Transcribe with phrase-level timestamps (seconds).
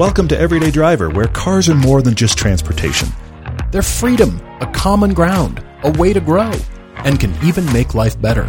[0.00, 3.10] Welcome to Everyday Driver, where cars are more than just transportation.
[3.70, 6.52] They're freedom, a common ground, a way to grow,
[7.04, 8.44] and can even make life better.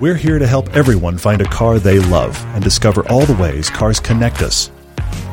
[0.00, 3.70] We're here to help everyone find a car they love and discover all the ways
[3.70, 4.72] cars connect us.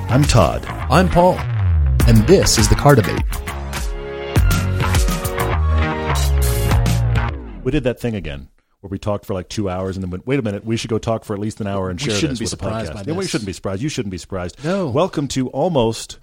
[0.09, 0.63] I'm Todd.
[0.67, 1.33] I'm Paul,
[2.05, 3.23] and this is the Car Debate.
[7.63, 8.49] We did that thing again
[8.81, 10.89] where we talked for like two hours and then went, wait a minute, we should
[10.89, 12.57] go talk for at least an hour and We share shouldn't this be with the
[12.57, 13.05] surprised podcast.
[13.05, 13.81] by Yeah, we shouldn't be surprised.
[13.81, 14.63] You shouldn't be surprised.
[14.63, 14.89] No.
[14.89, 16.17] Welcome to almost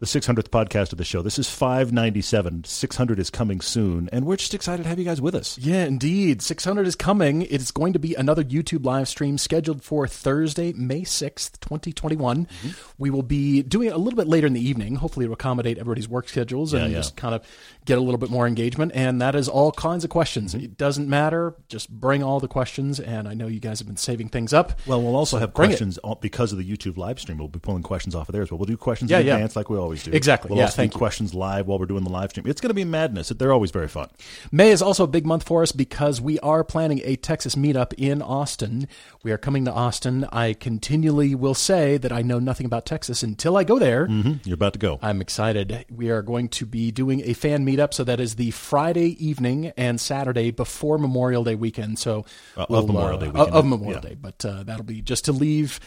[0.00, 1.20] the 600th podcast of the show.
[1.20, 2.64] This is 597.
[2.64, 5.58] 600 is coming soon, and we're just excited to have you guys with us.
[5.58, 6.40] Yeah, indeed.
[6.40, 7.42] 600 is coming.
[7.42, 12.46] It's going to be another YouTube live stream scheduled for Thursday, May 6th, 2021.
[12.46, 12.68] Mm-hmm.
[12.96, 15.76] We will be doing it a little bit later in the evening, hopefully to accommodate
[15.76, 16.96] everybody's work schedules and Yeah, yeah.
[16.96, 17.46] just kind of
[17.84, 18.92] get a little bit more engagement.
[18.94, 20.54] And that is all kinds of questions.
[20.54, 20.64] Mm-hmm.
[20.64, 21.54] It doesn't matter.
[21.68, 23.00] Just bring all the questions.
[23.00, 24.80] And I know you guys have been saving things up.
[24.86, 25.54] Well, we'll also have it.
[25.54, 27.36] questions on- because of the YouTube live stream.
[27.36, 28.56] We'll be pulling questions off of there as well.
[28.58, 30.12] We'll do questions Yeah, in advance like we always do.
[30.12, 30.48] Exactly.
[30.50, 32.46] We'll Yeah, also thank questions live while we're doing the live stream.
[32.46, 33.28] It's going to be madness.
[33.30, 34.08] They're always very fun.
[34.52, 37.92] May is also a big month for us because we are planning a Texas meetup
[37.98, 38.86] in Austin.
[39.22, 40.26] We are coming to Austin.
[40.32, 44.06] I continually will say that I know nothing about Texas until I go there.
[44.06, 44.98] hmm You're about to go.
[45.02, 45.84] I'm excited.
[45.90, 49.72] We are going to be doing a fan meetup, so that is the Friday evening
[49.76, 51.98] and Saturday before Memorial Day weekend.
[51.98, 52.24] So
[52.56, 53.54] Uh, of we'll, Memorial uh, Day of- weekend.
[53.54, 54.08] of Memorial Yeah.
[54.10, 55.80] Day, but uh, that'll be just to leave.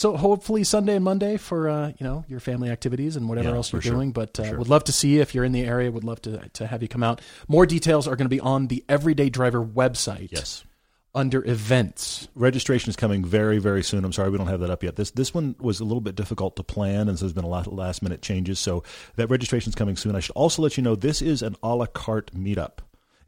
[0.00, 3.56] So hopefully Sunday and Monday for uh, you know your family activities and whatever Yeah,
[3.56, 3.92] else you're sure.
[3.92, 4.12] doing.
[4.12, 4.58] But uh, sure.
[4.58, 5.90] would love to see you if you're in the area.
[5.92, 7.20] Would love to to have you come out.
[7.48, 10.32] More details are going to be on the Everyday Driver website.
[10.32, 10.64] Yes.
[11.14, 12.28] under events.
[12.34, 15.10] registration is coming very very soon i'm sorry we don't have that up yet this
[15.10, 17.66] this one was a little bit difficult to plan and so there's been a lot
[17.66, 18.84] of last minute changes so
[19.16, 21.74] that registration is coming soon i should also let you know this is an a
[21.74, 22.78] la carte meetup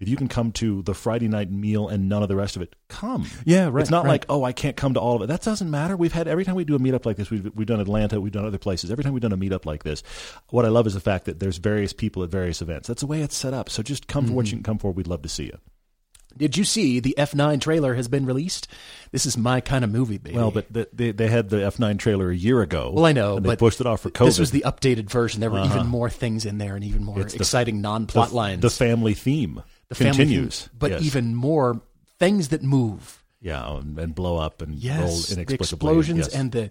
[0.02, 2.62] if you can come to the friday night meal and none of the rest of
[2.62, 4.10] it come Yeah, right, it's not right.
[4.10, 6.44] like oh i can't come to all of it that doesn't matter we've had every
[6.44, 8.90] time we do a meetup like this we've, we've done atlanta we've done other places
[8.90, 10.02] every time we've done a meetup like this
[10.50, 13.06] what i love is the fact that there's various people at various events that's the
[13.06, 14.56] way it's set up so just come for what Mm-hmm.
[14.56, 15.58] you can come for we'd love to see you
[16.36, 18.66] Did you see the F9 trailer has been released?
[19.10, 20.34] This is my kind of movie, baby.
[20.36, 22.90] Well, but the, they they had the F9 trailer a year ago.
[22.90, 24.24] Well, I know, and they but pushed it off for COVID.
[24.24, 25.40] This was the updated version.
[25.42, 28.62] There were even more things in there and even more It's exciting non-plot the, lines.
[28.62, 29.62] The family theme
[29.98, 31.02] The continues, theme, but Yes.
[31.02, 31.80] even more
[32.18, 33.22] things that move.
[33.40, 35.54] yeah, and, and blow up and Yes, roll the inexplicably.
[35.54, 36.34] explosions yes.
[36.34, 36.70] and the.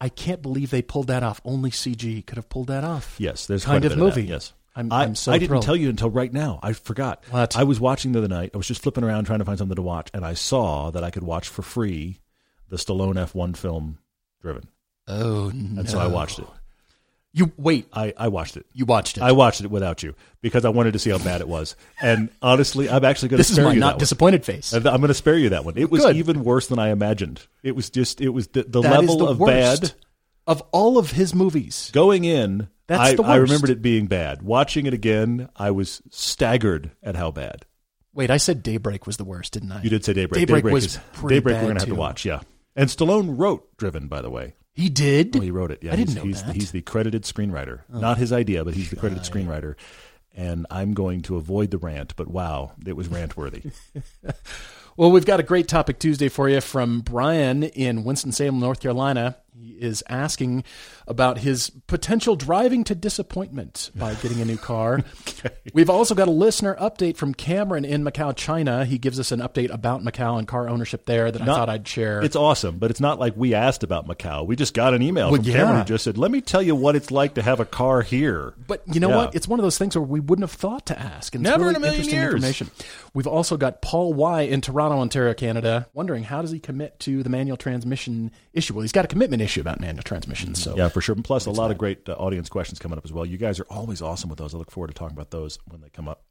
[0.00, 1.40] I can't believe they pulled that off.
[1.44, 3.14] Only CG could have pulled that off.
[3.18, 4.22] yes, there's kind quite a of movie.
[4.22, 5.64] that, yes, I'm- I, I'm so I didn't thrilled.
[5.64, 6.58] tell you until right now.
[6.62, 7.22] I forgot.
[7.30, 7.56] What?
[7.56, 8.50] I was watching the other night.
[8.52, 11.04] I was just flipping around trying to find something to watch, and I saw that
[11.04, 12.18] I could watch for free
[12.68, 13.98] the Stallone F1 film
[14.40, 14.64] Driven,
[15.06, 15.84] Oh and no!
[15.84, 16.46] so I watched it.
[17.34, 17.88] You wait.
[17.92, 18.66] I, I watched it.
[18.74, 19.22] You watched it.
[19.22, 21.76] I watched it without you because I wanted to see how bad it was.
[22.00, 23.98] And honestly, I'm actually going to this is spare my you not that one.
[24.00, 24.72] disappointed face.
[24.74, 25.78] And I'm going to spare you that one.
[25.78, 26.16] It was Good.
[26.16, 27.46] even worse than I imagined.
[27.62, 29.92] It was just, it was the, the is level the of worst bad.
[30.46, 31.90] of all of his movies.
[31.94, 34.42] Going in, That's I, the I remembered it being bad.
[34.42, 37.64] Watching it again, I was staggered at how bad.
[38.12, 39.80] Wait, I said Daybreak was the worst, didn't I?
[39.82, 40.46] You did say Daybreak.
[40.46, 41.56] Daybreak was is, Daybreak.
[41.56, 42.26] we're going to have to watch.
[42.26, 42.40] Yeah,
[42.76, 44.52] and Stallone wrote Driven, by the way.
[44.74, 45.36] He did.
[45.36, 45.82] Oh, he wrote it.
[45.82, 46.50] Yeah, I didn't he's, know he's, that.
[46.50, 46.52] Oh.
[46.52, 47.80] he's the credited screenwriter.
[47.92, 48.00] Oh.
[48.00, 49.74] Not his idea, but he's the credited oh, screenwriter.
[50.34, 53.62] And I'm going to avoid the rant, but wow, it was rant worthy.
[54.94, 59.36] Well, we've got a great topic Tuesday for you from Brian in Winston-Salem, North Carolina.
[59.54, 60.64] He is asking
[61.06, 65.02] about his potential driving to disappointment by getting a new car.
[65.74, 68.86] We've also got a listener update from Cameron in Macau, China.
[68.86, 71.86] He gives us an update about Macau and car ownership there that I thought I'd
[71.86, 72.22] share.
[72.22, 74.46] It's awesome, but it's not like we asked about Macau.
[74.46, 75.56] We just got an email Well, from yeah.
[75.58, 78.00] Cameron who just said, "Let me tell you what it's like to have a car
[78.00, 79.16] here." But you know Yeah.
[79.16, 79.34] what?
[79.34, 81.34] It's one of those things where we wouldn't have thought to ask.
[81.34, 82.32] And it's Never really in a million years.
[82.34, 82.70] information.
[83.12, 87.22] We've also got Paul Y in Toronto, Ontario, Canada, wondering how does he commit to
[87.22, 88.72] the manual transmission issue?
[88.72, 90.62] Well, he's got a commitment issue about manual transmissions.
[90.62, 91.14] So Yeah, for sure.
[91.14, 93.26] And plus, a lot of great uh, audience questions coming up as well.
[93.26, 94.54] You guys are always awesome with those.
[94.54, 96.24] I look forward to talking about those when they come up.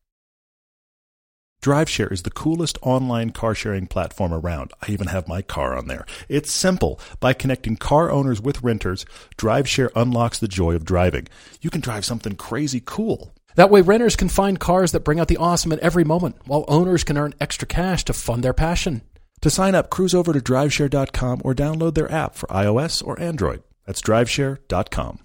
[1.61, 4.71] DriveShare is the coolest online car sharing platform around.
[4.81, 6.07] I even have my car on there.
[6.27, 6.99] It's simple.
[7.19, 9.05] By connecting car owners with renters,
[9.37, 11.27] DriveShare unlocks the joy of driving.
[11.61, 13.35] You can drive something crazy cool.
[13.55, 16.65] That way, renters can find cars that bring out the awesome at every moment, while
[16.67, 19.03] owners can earn extra cash to fund their passion.
[19.41, 23.63] To sign up, cruise over to driveshare.com or download their app for iOS or Android.
[23.85, 25.19] That's driveshare.com.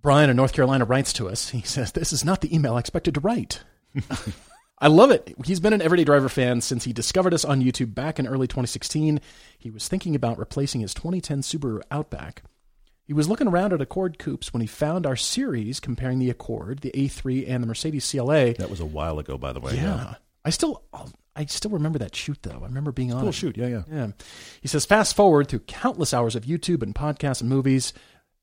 [0.00, 1.50] Brian in North Carolina writes to us.
[1.50, 3.60] He says, This is not the email I expected to write.
[4.78, 5.34] I love it.
[5.44, 8.46] He's been an Everyday Driver fan since he discovered us on YouTube back in early
[8.46, 9.20] 2016.
[9.58, 12.42] He was thinking about replacing his 2010 Subaru Outback.
[13.02, 16.80] He was looking around at Accord coupes when he found our series comparing the Accord,
[16.80, 18.54] the A3, and the Mercedes CLA.
[18.54, 19.76] That was a while ago, by the way.
[19.76, 20.16] Yeah.
[20.44, 20.82] I still
[21.36, 22.60] I still remember that shoot though.
[22.62, 23.32] I remember being on Cool it.
[23.34, 23.56] shoot.
[23.56, 23.82] Yeah, yeah.
[23.92, 24.06] Yeah.
[24.60, 27.92] He says, fast forward through countless hours of YouTube and podcasts and movies,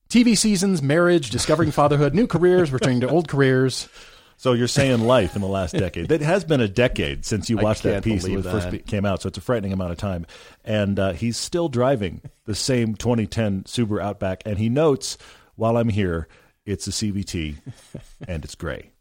[0.09, 3.89] TV seasons, marriage, discovering fatherhood, new careers, returning to old careers.
[4.37, 6.11] So you're saying life in the last decade.
[6.11, 8.85] It has been a decade since you watched that piece when it first that.
[8.85, 9.21] came out.
[9.21, 10.25] So it's a frightening amount of time.
[10.65, 14.43] And uh, he's still driving the same 2010 Subaru Outback.
[14.45, 15.17] And he notes,
[15.55, 16.27] while I'm here,
[16.65, 17.55] it's a CVT
[18.27, 18.91] and it's gray.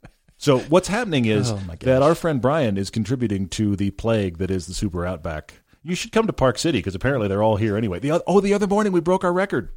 [0.43, 4.51] So what's happening is Oh, that our friend Brian is contributing to the plague that
[4.51, 5.55] is the Subaru Outback.
[5.85, 8.01] You should come to Park City because apparently they're all here anyway.
[8.01, 9.71] The, oh, the other morning we broke our record.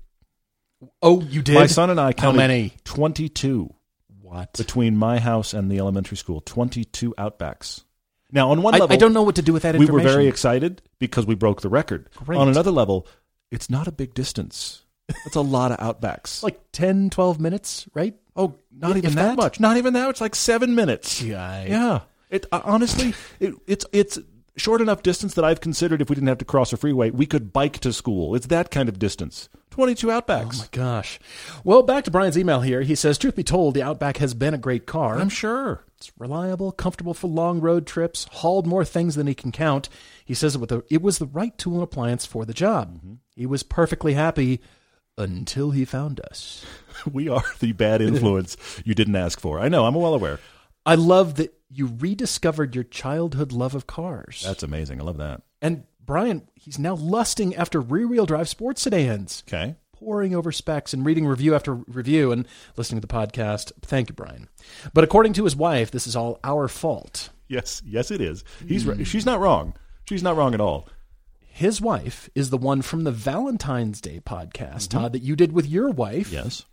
[1.03, 1.53] Oh, you did?
[1.53, 2.73] My son and I counted How many?
[2.83, 3.75] 22
[4.23, 4.53] What?
[4.53, 7.83] between my house and the elementary school 22 outbacks
[8.31, 10.27] now on one level I don't know what to do with that we were very
[10.27, 12.39] excited because we broke the record Great.
[12.39, 13.07] on another level
[13.51, 18.15] it's not a big distance that's a lot of outbacks like 10, 12 minutes, right?
[18.35, 19.37] oh not even that, that?
[19.37, 21.63] much not even that it's like seven minutes Yeah.
[21.65, 21.99] yeah
[22.29, 24.19] it uh, honestly it, it's it's
[24.57, 27.25] short enough distance that i've considered if we didn't have to cross a freeway we
[27.25, 31.19] could bike to school it's that kind of distance 22 outbacks Oh my gosh.
[31.65, 32.81] Well, back to Brian's email here.
[32.81, 35.17] He says, truth be told, the Outback has been a great car.
[35.19, 39.51] i'm sure It's reliable, comfortable for long road trips, hauled more things than he can
[39.51, 39.89] count.
[40.23, 42.95] He says it, with the, it was the right tool and appliance for the job.
[42.99, 43.13] Mm-hmm.
[43.35, 44.61] He was perfectly happy
[45.17, 46.65] until he found us.
[47.11, 50.39] we are the bad influence you didn't ask for i know i'm well aware
[50.87, 54.43] I love that you rediscovered your childhood love of cars.
[54.45, 58.81] that's amazing i love that and Brian, he's now lusting after rear wheel drive sports
[58.83, 62.47] sedans, okay poring over specs and reading review after review and
[62.77, 63.71] listening to the podcast.
[63.81, 64.49] Thank you, Brian.
[64.93, 67.29] But according to his wife, this is all our fault.
[67.47, 68.43] Yes, yes, it is.
[68.67, 69.05] He's right.
[69.07, 69.73] she's not wrong.
[70.07, 70.87] She's not wrong at all.
[71.55, 75.65] His wife is the one from the Valentine's Day podcast, Todd, that you did with
[75.65, 76.65] your wife, Yes.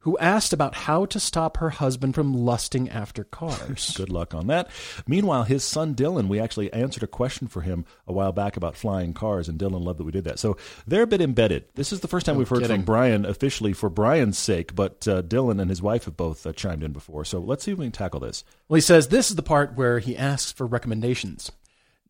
[0.00, 3.94] who asked about how to stop her husband from lusting after cars.
[3.96, 4.68] Good luck on that.
[5.06, 8.76] Meanwhile, his son Dylan, we actually answered a question for him a while back about
[8.76, 10.38] flying cars, and Dylan loved that we did that.
[10.38, 11.64] So they're a bit embedded.
[11.74, 12.76] This is the first time we've heard kidding.
[12.80, 16.52] from Brian officially for Brian's sake, but uh, Dylan and his wife have both uh,
[16.52, 17.24] chimed in before.
[17.24, 18.44] So let's see if we can tackle this.
[18.68, 21.50] Well, he says this is the part where he asks for recommendations.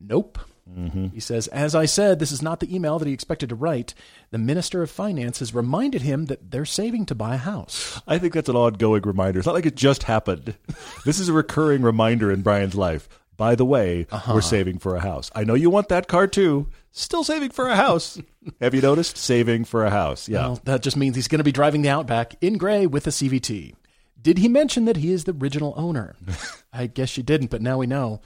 [0.00, 0.40] Nope.
[0.68, 1.08] Mm-hmm.
[1.08, 3.94] He says, as I said, this is not the email that he expected to write.
[4.30, 8.00] The Minister of Finance has reminded him that they're saving to buy a house.
[8.06, 9.38] I think that's an ongoing reminder.
[9.38, 10.56] It's not like it just happened.
[11.04, 13.08] This is a recurring reminder in Brian's life.
[13.36, 14.32] By the way, uh-huh.
[14.34, 15.30] we're saving for a house.
[15.34, 16.68] I know you want that car too.
[16.90, 18.18] Still saving for a house.
[18.60, 19.16] Have you noticed?
[19.16, 20.28] Saving for a house.
[20.28, 20.40] Yeah.
[20.40, 23.10] Well, that just means he's going to be driving the Outback in gray with a
[23.10, 23.74] CVT.
[24.20, 26.16] Did he mention that he is the original owner?
[26.72, 28.20] I guess you didn't, but now we know.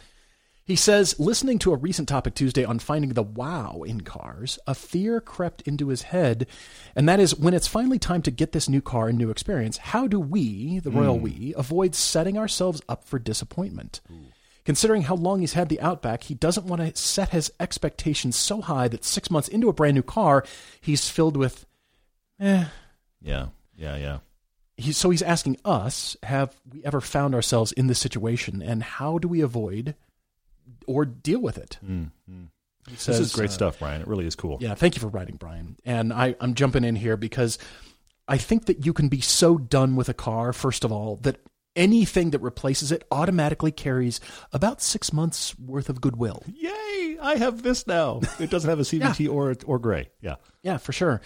[0.70, 4.74] He says, listening to a recent topic Tuesday on finding the wow in cars, a
[4.76, 6.46] fear crept into his head,
[6.94, 9.78] and that is when it's finally time to get this new car and new experience,
[9.78, 14.00] how do we, the royal we, avoid setting ourselves up for disappointment?
[14.64, 18.60] Considering how long he's had the Outback, he doesn't want to set his expectations so
[18.60, 20.44] high that six months into a brand new car,
[20.80, 21.66] he's filled with,
[22.38, 22.66] eh,
[23.20, 23.48] Yeah.
[23.74, 23.96] Yeah.
[23.96, 24.18] Yeah.
[24.76, 29.18] he, so he's asking us have we ever found ourselves in this situation and how
[29.18, 29.96] do we avoid
[30.86, 32.10] or deal with it Mm,
[32.88, 34.00] This says, is great uh, stuff, Brian.
[34.00, 34.58] It really is cool.
[34.60, 37.58] yeah thank you for writing brian and I, i'm jumping in here because
[38.28, 41.38] i think that you can be so done with a car first of all that
[41.76, 44.20] anything that replaces it automatically carries
[44.52, 47.16] about six months worth of goodwill Yay!
[47.22, 48.20] I have this now.
[48.38, 50.08] It doesn't have a CVT or or gray.
[50.22, 50.36] Yeah.
[50.62, 51.20] Yeah, for sure.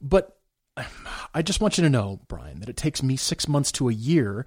[0.00, 0.38] But
[1.34, 3.92] I just want you to know, Brian, that it takes me six months to a
[3.92, 4.46] year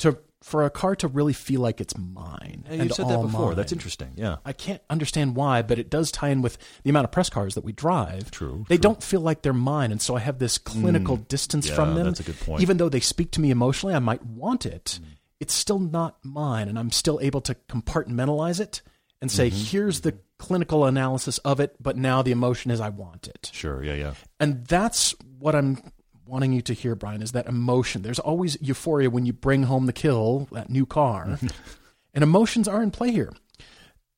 [0.00, 2.64] to for a car to really feel like it's mine.
[2.68, 3.46] And you said that before.
[3.48, 3.56] mine.
[3.56, 4.12] That's interesting.
[4.14, 4.36] Yeah.
[4.44, 7.54] I can't understand why, but it does tie in with the amount of press cars
[7.54, 8.30] that we drive.
[8.30, 8.82] True, They true.
[8.82, 12.04] don't feel like they're mine, and so I have this clinical distance yeah, from them.
[12.04, 12.60] that's a good point.
[12.60, 15.00] Even though they speak to me emotionally, I might want it.
[15.40, 18.82] It's still not mine, and I'm still able to compartmentalize it
[19.22, 19.64] and say, Mm-hmm.
[19.64, 23.50] "Here's the clinical analysis of it," but now the emotion is I want it.
[23.54, 23.82] Sure.
[23.82, 23.94] Yeah.
[23.94, 24.14] Yeah.
[24.38, 25.78] And that's what I'm
[26.26, 28.02] wanting you to hear, Brian, is that emotion.
[28.02, 31.38] There's always euphoria when you bring home the kill, that new car,
[32.14, 33.32] and emotions are in play here.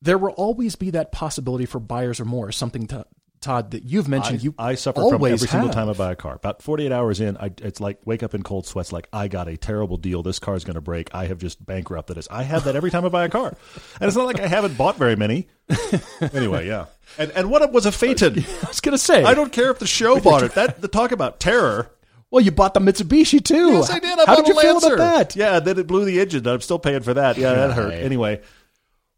[0.01, 3.05] There will always be that possibility for buyer's remorse, something, to,
[3.41, 4.39] Todd, that you've mentioned.
[4.39, 6.35] I, you I suffer from every single time I buy a car.
[6.35, 8.91] About 48 hours in, I, it's like wake up in cold sweats.
[8.91, 10.23] Like I got a terrible deal.
[10.23, 11.13] This car's going to break.
[11.13, 12.27] I have just bankrupted us.
[12.31, 13.55] I have that every time I buy a car,
[13.99, 15.47] and it's not like I haven't bought very many.
[16.33, 16.85] anyway, yeah.
[17.17, 18.39] And and what was a Phaeton?
[18.63, 20.53] I was going to say, I don't care if the show bought it.
[20.53, 21.89] That the talk about terror.
[22.31, 23.73] Well, you bought the Mitsubishi too.
[23.73, 24.19] Yes, I did.
[24.19, 25.35] I How bought did you a feel about that?
[25.35, 26.45] Yeah, then it blew the engine.
[26.47, 27.37] I'm still paying for that.
[27.37, 27.93] Yeah, that hurt.
[27.93, 28.41] Anyway,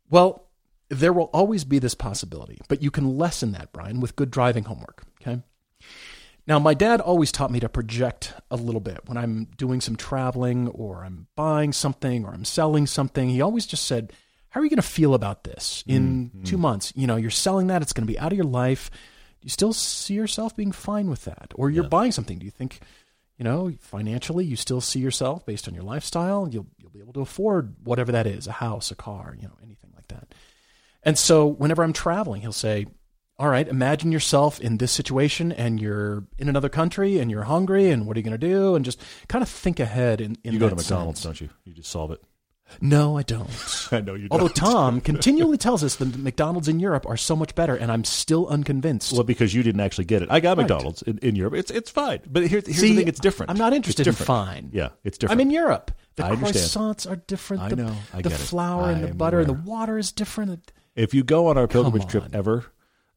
[0.10, 0.48] Well,
[0.90, 4.64] there will always be this possibility, but you can lessen that, Brian, with good driving
[4.64, 5.04] homework.
[5.22, 5.42] Okay.
[6.48, 9.96] Now, my dad always taught me to project a little bit when I'm doing some
[9.96, 13.30] traveling or I'm buying something or I'm selling something.
[13.30, 14.14] He always just said,
[14.50, 16.44] how are you going to feel about this in mm-hmm.
[16.44, 16.92] two months?
[16.96, 18.90] You know, you're selling that; it's going to be out of your life.
[19.42, 22.40] Do you still see yourself being fine with that, or you're buying something?
[22.40, 22.80] Do you think,
[23.38, 26.48] you know, financially, you still see yourself based on your lifestyle?
[26.52, 29.58] You'll you'll be able to afford whatever that is, a house, a car, you know,
[29.64, 30.34] anything like that.
[31.04, 32.86] And so, whenever I'm traveling, he'll say,
[33.38, 37.90] all right, imagine yourself in this situation and you're in another country and you're hungry
[37.90, 38.76] and what are you going to do?
[38.76, 41.40] And just kind of think ahead in, in You go to McDonald's, sense.
[41.40, 41.50] don't you?
[41.64, 42.22] You just solve it.
[42.82, 43.50] No, I don't.
[43.92, 44.56] I know you Although don't.
[44.56, 48.48] Tom continually tells us that McDonald's in Europe are so much better, and I'm still
[48.48, 49.14] unconvinced.
[49.14, 50.30] Well, because you didn't actually get it.
[50.32, 50.64] I got Right.
[50.64, 51.56] McDonald's in, in Europe.
[51.56, 52.20] It's it's fine.
[52.30, 53.50] But here's, here's the thing: it's different.
[53.52, 54.46] I'm not interested It's in different.
[54.48, 54.70] fine.
[54.74, 55.40] Yeah, it's different.
[55.42, 55.92] I'm in Europe.
[56.16, 56.66] The I understand.
[56.96, 57.64] croissants are different.
[57.64, 57.96] I the, know.
[58.14, 58.44] I the get it.
[58.44, 59.64] flour and the I'm butter and the aware.
[59.66, 60.72] water is different.
[60.96, 62.32] If you go on our pilgrimage trip on.
[62.34, 62.66] ever,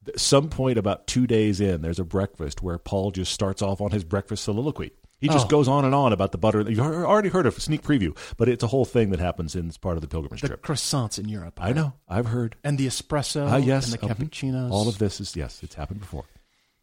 [0.06, 3.80] th- some point about two days in, there's a breakfast where Paul just starts off
[3.80, 4.92] on his breakfast soliloquy.
[5.22, 5.48] He just Oh.
[5.50, 6.60] goes on and on about the butter.
[6.68, 9.70] You've already heard of a sneak preview, but it's a whole thing that happens in
[9.80, 10.62] part of the pilgrimage The trip.
[10.62, 11.58] croissants in Europe.
[11.62, 11.94] I know.
[12.08, 12.56] I've heard.
[12.64, 13.84] And the espresso Ah, yes.
[13.90, 14.70] and the uh, cappuccinos.
[14.70, 16.24] All of this is yes, it's happened before.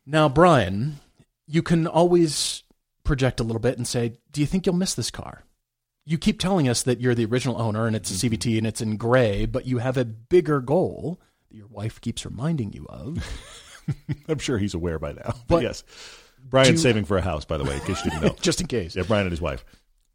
[0.05, 0.99] Now, Brian,
[1.47, 2.63] you can always
[3.03, 5.43] project a little bit and say, Do you think you'll miss this car?
[6.05, 8.33] You keep telling us that you're the original owner and it's a Mm-hmm.
[8.35, 11.19] CVT and it's in gray, but you have a bigger goal
[11.51, 13.23] that your wife keeps reminding you of.
[14.29, 15.23] I'm sure he's aware by now.
[15.25, 15.83] But, But yes,
[16.43, 18.35] Brian's saving for a house, by the way, in case you didn't know.
[18.41, 18.95] just in case.
[18.95, 19.63] yeah, Brian and his wife.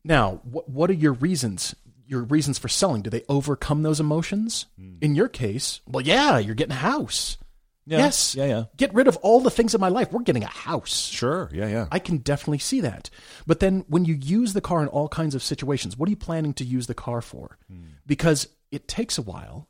[0.04, 1.74] Now, what, what are your reasons?
[2.06, 3.02] Your reasons for selling?
[3.02, 4.66] Do they overcome those emotions?
[4.78, 4.96] Hmm.
[5.00, 7.38] In your case, well, yeah, you're getting a house.
[7.86, 7.98] Yeah.
[7.98, 8.34] Yes.
[8.34, 8.64] Yeah, yeah.
[8.76, 10.10] Get rid of all the things in my life.
[10.10, 11.08] We're getting a house.
[11.08, 11.50] Sure.
[11.52, 11.86] Yeah, yeah.
[11.90, 13.10] I can definitely see that.
[13.46, 16.16] But then when you use the car in all kinds of situations, what are you
[16.16, 17.58] planning to use the car for?
[18.06, 19.68] Because it takes a while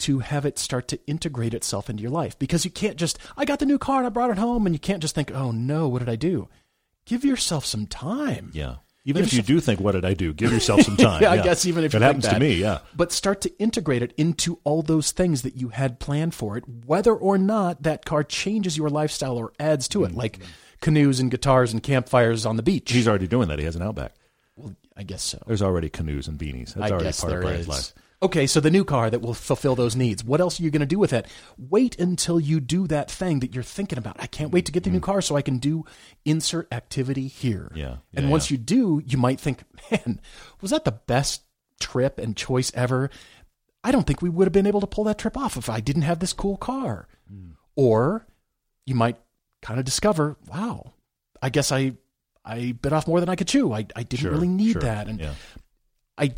[0.00, 2.38] to have it start to integrate itself into your life.
[2.38, 4.74] Because you can't just, I got the new car and I brought it home, and
[4.74, 6.48] you can't just think, oh no, what did I do?
[7.04, 8.50] Give yourself some time.
[8.52, 8.76] Yeah.
[9.04, 10.34] Even Give if you do think, what did I do?
[10.34, 11.22] Give yourself some time.
[11.22, 12.80] Yeah, I guess even if it you happens think to me, yeah.
[12.94, 16.64] But start to integrate it into all those things that you had planned for it,
[16.84, 20.18] whether or not that car changes your lifestyle or adds to it, Mm-hmm.
[20.18, 20.40] like
[20.82, 22.92] canoes and guitars and campfires on the beach.
[22.92, 23.58] He's already doing that.
[23.58, 24.12] He has an Outback.
[24.56, 25.42] well, I guess so.
[25.46, 26.74] There's already canoes and beanies.
[26.74, 27.68] That's I already guess part there of Brian's is.
[27.68, 27.92] life.
[28.20, 30.24] Okay, so the new car that will fulfill those needs.
[30.24, 31.26] What else are you going to do with it?
[31.56, 34.16] Wait until you do that thing that you're thinking about.
[34.18, 35.84] I can't wait to get the new car so I can do
[36.24, 37.68] insert activity here.
[37.70, 37.78] Mm-hmm.
[37.78, 40.20] Yeah, and yeah, once you do, you might think, man,
[40.60, 41.42] was that the best
[41.80, 43.08] trip and choice ever?
[43.84, 45.78] I don't think we would have been able to pull that trip off if I
[45.78, 47.06] didn't have this cool car.
[47.32, 47.52] Mm.
[47.76, 48.26] Or
[48.84, 49.16] you might
[49.62, 50.94] kind of discover, wow,
[51.40, 51.92] I guess I
[52.44, 53.72] I bit off more than I could chew.
[53.72, 54.82] I, I didn't Sure, really need sure.
[54.82, 55.06] that.
[55.06, 55.34] And yeah.
[56.16, 56.34] I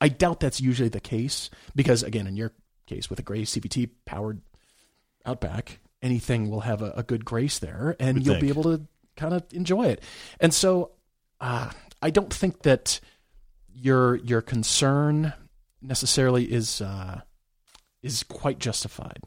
[0.00, 2.52] I doubt that's usually the case because again, in your
[2.86, 4.40] case with a gray CVT powered
[5.26, 8.86] Outback, anything will have a, a good grace there, and Would you'll be able to
[9.16, 10.00] kind of enjoy it.
[10.38, 10.92] And so,
[11.40, 13.00] uh, I don't think that
[13.74, 15.32] your your concern
[15.82, 17.22] necessarily is uh,
[18.04, 19.24] is quite justified,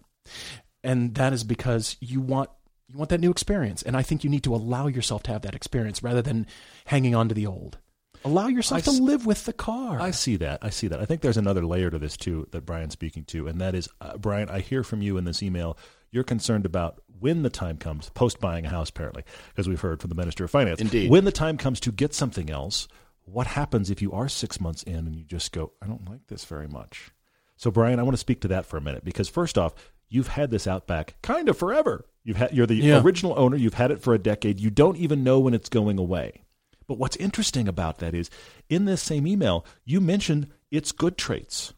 [0.81, 2.49] and that is because you want
[2.87, 5.41] you want that new experience, and I think you need to allow yourself to have
[5.41, 6.47] that experience rather than
[6.85, 7.77] hanging on to the old.
[8.25, 9.99] Allow yourself I to s- live with the car.
[9.99, 10.59] I see that.
[10.61, 10.99] I see that.
[10.99, 13.87] I think there's another layer to this too that Brian's speaking to, and that is,
[14.01, 14.49] uh, Brian.
[14.49, 15.77] I hear from you in this email.
[16.11, 20.01] You're concerned about when the time comes, post buying a house, apparently, because we've heard
[20.01, 20.81] from the Minister of Finance.
[20.81, 21.09] Indeed.
[21.11, 22.87] When the time comes to get something else,
[23.25, 26.27] what happens if you are six months in and you just go, I don't like
[26.27, 27.11] this very much?
[27.57, 29.75] So, Brian, I want to speak to that for a minute because first off,
[30.09, 32.05] you've had this Outback kind of forever.
[32.23, 33.01] You've had you're the Yeah.
[33.01, 33.55] original owner.
[33.57, 34.59] You've had it for a decade.
[34.59, 36.43] You don't even know when it's going away.
[36.89, 38.31] But what's interesting about that is
[38.67, 41.75] in this same email, you mentioned its good traits.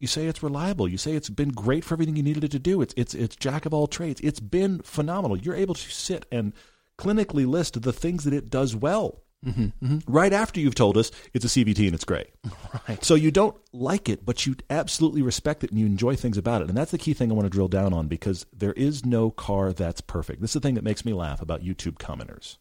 [0.00, 0.88] You say it's reliable.
[0.88, 2.82] You say it's been great for everything you needed it to do.
[2.82, 4.20] It's it's it's jack of all trades.
[4.24, 5.36] It's been phenomenal.
[5.36, 6.52] You're able to sit and
[6.98, 9.22] clinically list the things that it does well.
[9.46, 10.12] Mm-hmm, mm-hmm.
[10.12, 12.30] Right after you've told us it's a CVT and it's great.
[12.88, 13.04] Right.
[13.04, 16.62] So you don't like it, but you absolutely respect it and you enjoy things about
[16.62, 16.68] it.
[16.68, 19.30] And that's the key thing I want to drill down on because there is no
[19.30, 20.40] car that's perfect.
[20.40, 22.58] This is the thing that makes me laugh about YouTube commenters.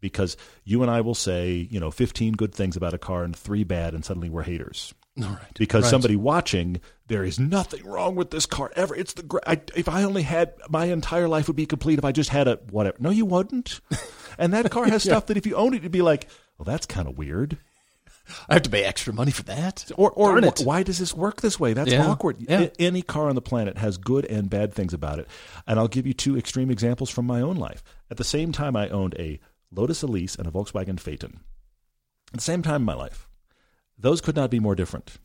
[0.00, 3.36] Because you and I will say, you know, 15 good things about a car and
[3.36, 4.94] three bad, and suddenly we're haters.
[5.22, 5.38] All right.
[5.58, 5.90] Because Right.
[5.90, 8.94] somebody watching, there is nothing wrong with this car ever.
[8.94, 12.12] It's the I, if I only had my entire life would be complete if I
[12.12, 12.96] just had a whatever.
[13.00, 13.80] No, you wouldn't.
[14.38, 16.26] And that car has stuff that if you owned it, you'd be like,
[16.56, 17.58] well, that's kind of weird.
[18.48, 19.90] I have to pay extra money for that.
[19.96, 21.74] Or, or why does this work this way?
[21.74, 22.06] That's Yeah.
[22.06, 22.36] awkward.
[22.38, 22.68] Yeah.
[22.78, 25.26] Any car on the planet has good and bad things about it.
[25.66, 27.82] And I'll give you two extreme examples from my own life.
[28.10, 29.40] At the same time, I owned a
[29.72, 31.40] Lotus Elise and a Volkswagen Phaeton.
[32.32, 33.28] At the same time in my life,
[33.98, 35.18] those could not be more different.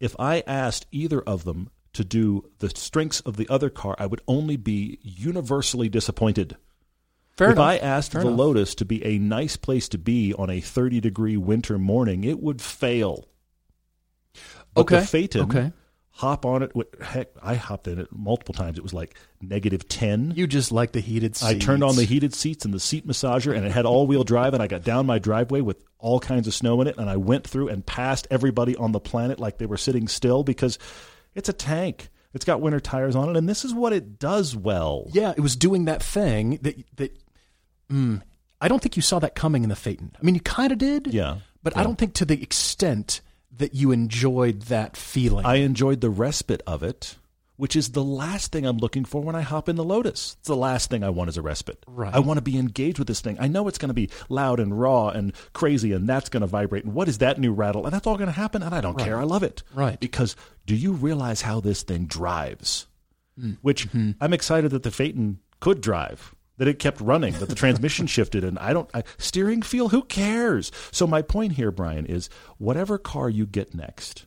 [0.00, 4.06] If I asked either of them to do the strengths of the other car, I
[4.06, 6.56] would only be universally disappointed.
[7.36, 7.64] Fair if enough.
[7.66, 8.38] I asked Fair the enough.
[8.38, 12.40] Lotus to be a nice place to be on a 30 degree winter morning, it
[12.40, 13.28] would fail.
[14.74, 15.00] But Okay.
[15.00, 15.72] the Phaeton, Okay.
[16.18, 16.72] Hop on it.
[17.00, 18.76] Heck, I hopped in it multiple times.
[18.76, 20.32] It was like negative 10.
[20.34, 21.48] You just like the heated seats.
[21.48, 24.24] I turned on the heated seats and the seat massager, and it had all wheel
[24.24, 24.52] drive.
[24.52, 27.16] And I got down my driveway with all kinds of snow in it, and I
[27.18, 30.76] went through and passed everybody on the planet like they were sitting still because
[31.36, 32.08] it's a tank.
[32.34, 35.06] It's got winter tires on it, and this is what it does well.
[35.12, 37.16] Yeah, it was doing that thing that that.
[37.92, 38.22] Mm,
[38.60, 40.16] I don't think you saw that coming in the Phaeton.
[40.20, 41.06] I mean, you kind of did.
[41.14, 43.20] Yeah, but I don't think to the extent
[43.58, 45.46] that you enjoyed that feeling.
[45.46, 47.16] I enjoyed the respite of it,
[47.56, 50.36] which is the last thing I'm looking for when I hop in the Lotus.
[50.38, 51.84] It's the last thing I want is a respite.
[51.86, 52.14] Right.
[52.14, 53.36] I want to be engaged with this thing.
[53.40, 56.46] I know it's going to be loud and raw and crazy, and that's going to
[56.46, 56.84] vibrate.
[56.84, 57.84] And what is that new rattle?
[57.84, 59.18] And that's all going to happen, and I don't care.
[59.18, 59.62] I love it.
[59.74, 59.98] Right.
[59.98, 60.36] Because
[60.66, 62.86] do you realize how this thing drives?
[63.38, 63.58] Mm.
[63.62, 64.12] Which Mm-hmm.
[64.20, 66.34] I'm excited that the Phaeton could drive.
[66.58, 69.88] That it kept running, that the transmission shifted, and I don't I, steering feel.
[69.88, 70.70] Who cares?
[70.90, 74.26] So my point here, Brian, is whatever car you get next,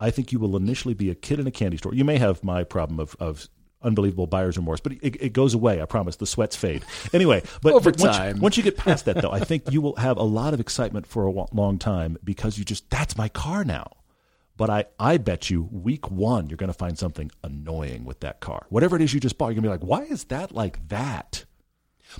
[0.00, 1.94] I think you will initially be a kid in a candy store.
[1.94, 3.48] You may have my problem of, of
[3.82, 5.80] unbelievable buyer's remorse, but it, it goes away.
[5.80, 6.16] I promise.
[6.16, 6.84] The sweats fade.
[7.12, 8.40] Anyway, but, Over but once, time.
[8.40, 11.06] once you get past that, though, I think you will have a lot of excitement
[11.06, 13.92] for a long time because you just that's my car now.
[14.56, 18.40] But I, I bet you week one you're going to find something annoying with that
[18.40, 18.66] car.
[18.70, 20.88] Whatever it is you just bought, you're going to be like, why is that like
[20.88, 21.44] that?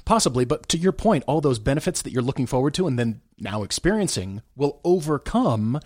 [0.04, 3.20] Possibly, but to your point, all those benefits that you're looking forward to and then
[3.38, 5.80] now experiencing will overcome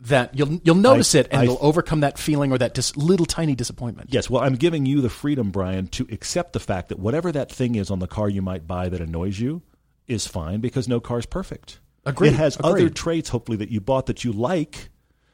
[0.00, 0.36] that.
[0.36, 3.26] You'll you'll notice I- it and I- you'll overcome that feeling or that dis- little
[3.26, 4.10] tiny disappointment.
[4.12, 7.50] Yes, well, I'm giving you the freedom, Brian, to accept the fact that whatever that
[7.50, 9.62] thing is on the car you might buy that annoys you
[10.06, 11.78] is fine because no car is perfect.
[12.04, 14.90] Agreed, It has other traits, hopefully, that you bought that you like.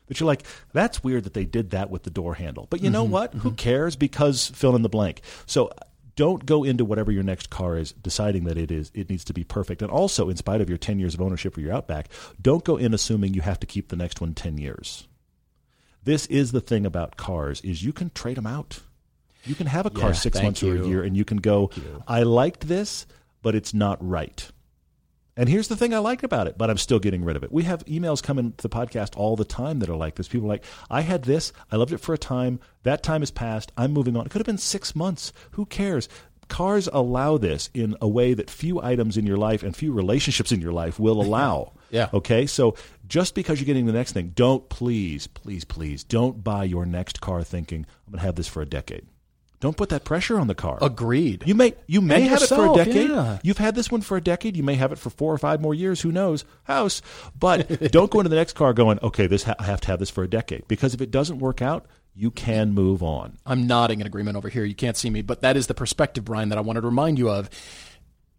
[0.06, 2.68] That you're like, that's weird that they did that with the door handle.
[2.70, 3.34] But you know Mm-hmm, what?
[3.34, 3.96] Who cares?
[3.96, 5.22] Because fill in the blank.
[5.46, 5.70] So
[6.20, 9.32] don't go into whatever your next car is deciding that it is it needs to
[9.32, 9.80] be perfect.
[9.80, 12.10] And also, in spite of your 10 years of ownership for your Outback,
[12.42, 15.08] don't go in assuming you have to keep the next one 10 years.
[16.04, 18.80] This is the thing about cars is you can trade them out.
[19.46, 21.38] You can have a car Yeah, six thank months or a year, and you can
[21.38, 21.70] go,
[22.06, 23.06] I liked this,
[23.40, 24.46] but it's not right.
[25.40, 27.50] And here's the thing I like about it, but I'm still getting rid of it.
[27.50, 30.28] We have emails coming to the podcast all the time that are like this.
[30.28, 33.30] People are like, I had this, I loved it for a time, that time has
[33.30, 34.26] passed, I'm moving on.
[34.26, 35.32] It could have been six months.
[35.52, 36.10] Who cares?
[36.48, 40.52] Cars allow this in a way that few items in your life and few relationships
[40.52, 41.72] in your life will allow.
[41.88, 42.10] Yeah.
[42.12, 42.74] Okay, so
[43.08, 47.22] just because you're getting the next thing, don't please, please, please, don't buy your next
[47.22, 49.06] car thinking I'm going to have this for a decade.
[49.60, 50.78] Don't put that pressure on the car.
[50.80, 51.42] Agreed.
[51.46, 53.10] You may you may And have it for a decade.
[53.10, 53.38] yeah.
[53.42, 54.56] You've had this one for a decade.
[54.56, 56.00] You may have it for four or five more years.
[56.00, 56.44] Who knows?
[56.64, 57.02] House.
[57.38, 59.98] But don't go into the next car going, okay, this ha- I have to have
[59.98, 63.36] this for a decade because if it doesn't work out, you can move on.
[63.44, 64.64] I'm nodding in agreement over here.
[64.64, 67.18] You can't see me, but that is the perspective, Brian, that I wanted to remind
[67.18, 67.50] you of.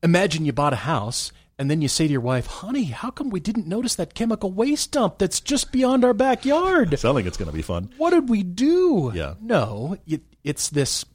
[0.03, 3.29] Imagine you bought a house and then you say to your wife, honey, how come
[3.29, 6.97] we didn't notice that chemical waste dump that's just beyond our backyard?
[6.97, 7.91] Selling it's going to be fun.
[7.97, 9.12] What did we do?
[9.13, 9.36] Yeah.
[9.39, 11.05] No, it, it's this,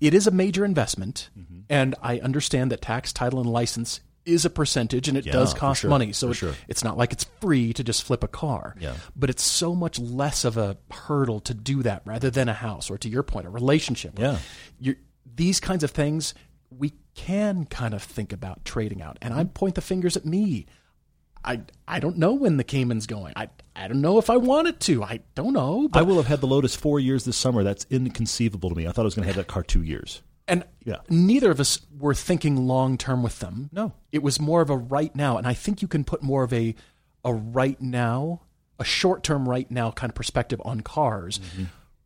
[0.00, 1.30] it is a major investment.
[1.38, 1.60] Mm-hmm.
[1.68, 5.52] And I understand that tax, title, and license is a percentage and it Yeah, does
[5.52, 6.12] cost sure, money.
[6.12, 6.54] So it- sure.
[6.66, 8.74] it's not like it's free to just flip a car.
[8.80, 8.94] Yeah.
[9.14, 12.90] But it's so much less of a hurdle to do that rather than a house
[12.90, 14.18] or to your point, a relationship.
[14.18, 14.38] Yeah.
[14.80, 14.96] You're,
[15.36, 16.32] these kinds of things
[16.70, 19.18] we can kind of think about trading out.
[19.20, 20.66] And I point the fingers at me.
[21.44, 23.34] I I don't know when the Cayman's going.
[23.36, 25.02] I I don't know if I want it to.
[25.02, 25.88] I don't know.
[25.88, 27.62] But I will have had the Lotus four years this summer.
[27.62, 28.86] That's inconceivable to me.
[28.86, 30.22] I thought I was going to have that car two years.
[30.46, 30.98] And Yeah.
[31.08, 33.70] neither of us were thinking long term with them.
[33.72, 33.92] No.
[34.12, 35.38] It was more of a right now.
[35.38, 36.74] And I think you can put more of a
[37.24, 38.42] a right now,
[38.78, 41.40] a short term right now kind of perspective on cars.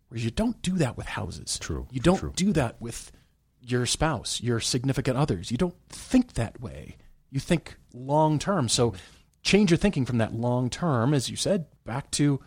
[0.08, 1.52] Whereas you don't do that with houses.
[1.60, 1.64] Mm-hmm.
[1.64, 2.32] True, You don't true.
[2.34, 3.12] do that with
[3.60, 5.50] your spouse, your significant others.
[5.50, 6.96] You don't think that way.
[7.30, 8.68] You think long term.
[8.68, 8.94] So
[9.42, 12.40] change your thinking from that long term, as you said, back to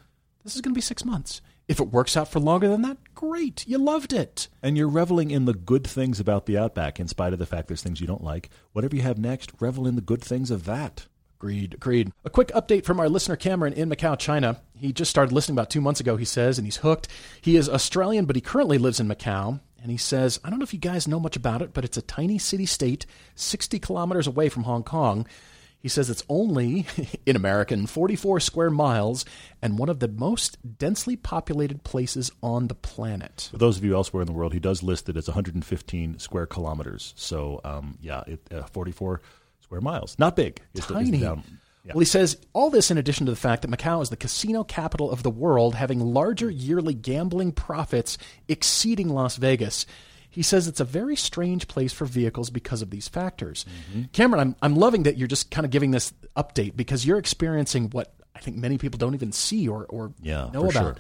[0.44, 1.42] this is going to be six months.
[1.68, 3.66] If it works out for longer than that, great.
[3.68, 4.50] You loved it.
[4.62, 7.68] And you're reveling in the good things about the Outback, in spite of the fact
[7.68, 8.50] there's things you don't like.
[8.74, 11.08] Whatever you have next, revel in the good things of that.
[11.40, 12.12] Agreed, agreed.
[12.26, 14.62] A quick update from our listener Cameron in Macau, China.
[14.76, 17.08] He just started listening about two months ago, he says, and he's hooked.
[17.40, 19.60] He is Australian, but he currently lives in Macau.
[19.82, 21.98] And he says, I don't know if you guys know much about it, but it's
[21.98, 25.26] a tiny city state 60 kilometers away from Hong Kong.
[25.82, 26.86] He says it's only,
[27.26, 29.26] in American, 44 square miles
[29.62, 33.50] and one of the most densely populated places on the planet.
[33.52, 36.46] For those of you elsewhere in the world, he does list it as 115 square
[36.46, 37.14] kilometers.
[37.16, 39.22] So, um, yeah, it, uh, 44
[39.62, 40.16] square miles.
[40.20, 40.62] Not big.
[40.74, 41.20] It's, Tiny.
[41.20, 41.44] down-
[41.84, 41.94] yeah.
[41.94, 44.64] Well, he says all this in addition to the fact that Macau is the casino
[44.64, 49.88] capital of the world, having larger yearly gambling profits exceeding Las Vegas.
[50.32, 53.66] He says it's a very strange place for vehicles because of these factors.
[53.92, 54.04] Mm-hmm.
[54.14, 57.90] Cameron, I'm, I'm loving that you're just kind of giving this update because you're experiencing
[57.92, 60.74] what I think many people don't even see or, or Yeah, know about.
[60.74, 60.96] sure.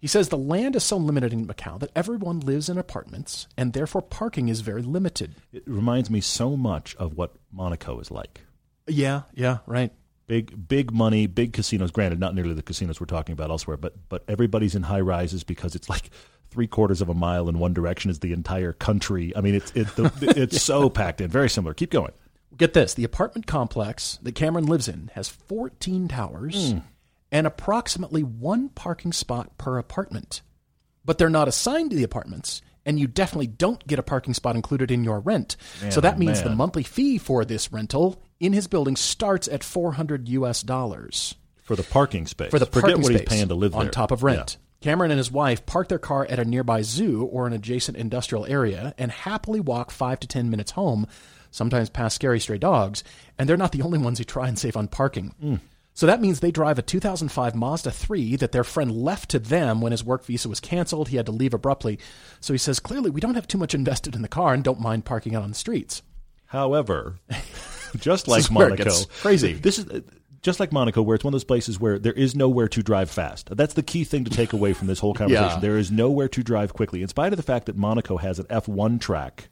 [0.00, 3.72] He says the land is so limited in Macau that everyone lives in apartments, and
[3.72, 5.34] therefore parking is very limited.
[5.52, 8.42] It reminds me so much of what Monaco is like.
[8.86, 9.92] Yeah, yeah, right.
[10.28, 11.90] Big, big money, big casinos.
[11.90, 15.42] Granted, not nearly the casinos we're talking about elsewhere, but but everybody's in high rises
[15.42, 16.10] because it's like
[16.50, 19.32] three quarters of a mile in one direction is the entire country.
[19.34, 21.30] I mean, it's it, the, it's so packed in.
[21.30, 21.72] Very similar.
[21.72, 22.12] Keep going.
[22.54, 26.78] Get this: the apartment complex that Cameron lives in has 14 towers hmm.
[27.32, 30.42] and approximately one parking spot per apartment.
[31.06, 34.56] But they're not assigned to the apartments, and you definitely don't get a parking spot
[34.56, 35.56] included in your rent.
[35.88, 39.64] so that oh, means the monthly fee for this rental in his building starts at
[39.64, 42.50] 400 US dollars For the parking space.
[42.50, 43.90] for the Forget parking what space he's paying to live on there.
[43.90, 44.56] top of rent.
[44.80, 48.46] Cameron and his wife park their car at a nearby zoo or an adjacent industrial
[48.46, 51.06] area and happily walk five to ten minutes home,
[51.50, 53.02] sometimes past scary stray dogs,
[53.38, 55.34] and they're not the only ones who try and save on parking.
[55.40, 55.56] Hmm.
[55.94, 59.80] So that means they drive a 2005 Mazda 3 that their friend left to them
[59.80, 61.08] when his work visa was canceled.
[61.08, 61.98] He had to leave abruptly.
[62.38, 64.78] So he says, clearly, we don't have too much invested in the car and don't
[64.78, 66.02] mind parking out on the streets.
[66.46, 67.16] However,
[67.98, 69.54] just like is where it Monaco, crazy.
[69.54, 70.02] This is
[70.42, 73.10] just like Monaco, where it's one of those places where there is nowhere to drive
[73.10, 73.54] fast.
[73.56, 75.56] That's the key thing to take away from this whole conversation.
[75.56, 75.60] Yeah.
[75.60, 78.46] There is nowhere to drive quickly, in spite of the fact that Monaco has an
[78.46, 79.48] F1 track.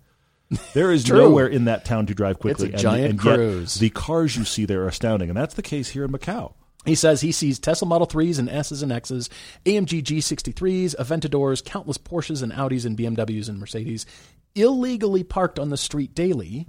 [0.74, 2.68] There is nowhere in that town to drive quickly.
[2.68, 3.74] It's a giant and, cruise.
[3.74, 6.54] the cars you see there are astounding, and that's the case here in Macau.
[6.84, 9.28] He says he sees Tesla Model 3s and S's and X's,
[9.64, 14.06] AMG G63s, Aventadors, countless Porsches and Audis and BMWs and Mercedes
[14.54, 16.64] illegally parked on the street daily.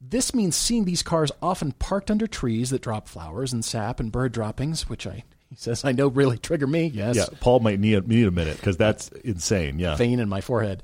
[0.00, 4.10] This means seeing these cars often parked under trees that drop flowers and sap and
[4.10, 6.86] bird droppings, which I he says I know really trigger me.
[6.86, 7.16] Yes.
[7.16, 9.78] Yeah, Paul might need, need a minute because that's insane.
[9.78, 9.96] Yeah.
[9.96, 10.82] vein in my forehead.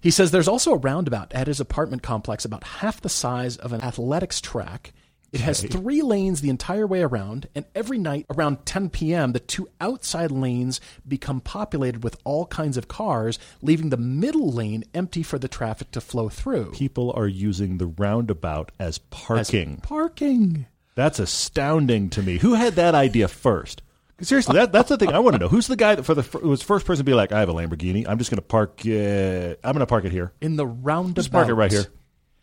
[0.00, 3.72] He says there's also a roundabout at his apartment complex about half the size of
[3.72, 4.92] an athletics track.
[5.32, 9.38] It has three lanes the entire way around, and every night around 10 p.m., the
[9.40, 15.22] two outside lanes become populated with all kinds of cars, leaving the middle lane empty
[15.22, 16.72] for the traffic to flow through.
[16.72, 19.76] People are using the roundabout as As parking.
[19.78, 20.66] Parking.
[20.96, 22.38] That's astounding to me.
[22.38, 23.82] Who had that idea first?
[24.20, 25.48] Seriously, that, that's the thing I want to know.
[25.48, 27.48] Who's the guy that for the who was first person to be like, I have
[27.48, 28.06] a Lamborghini.
[28.06, 28.80] I'm just going to park.
[28.84, 30.32] Uh, I'm going to park it here.
[30.40, 31.14] In the roundabout.
[31.14, 31.86] Just park it right here.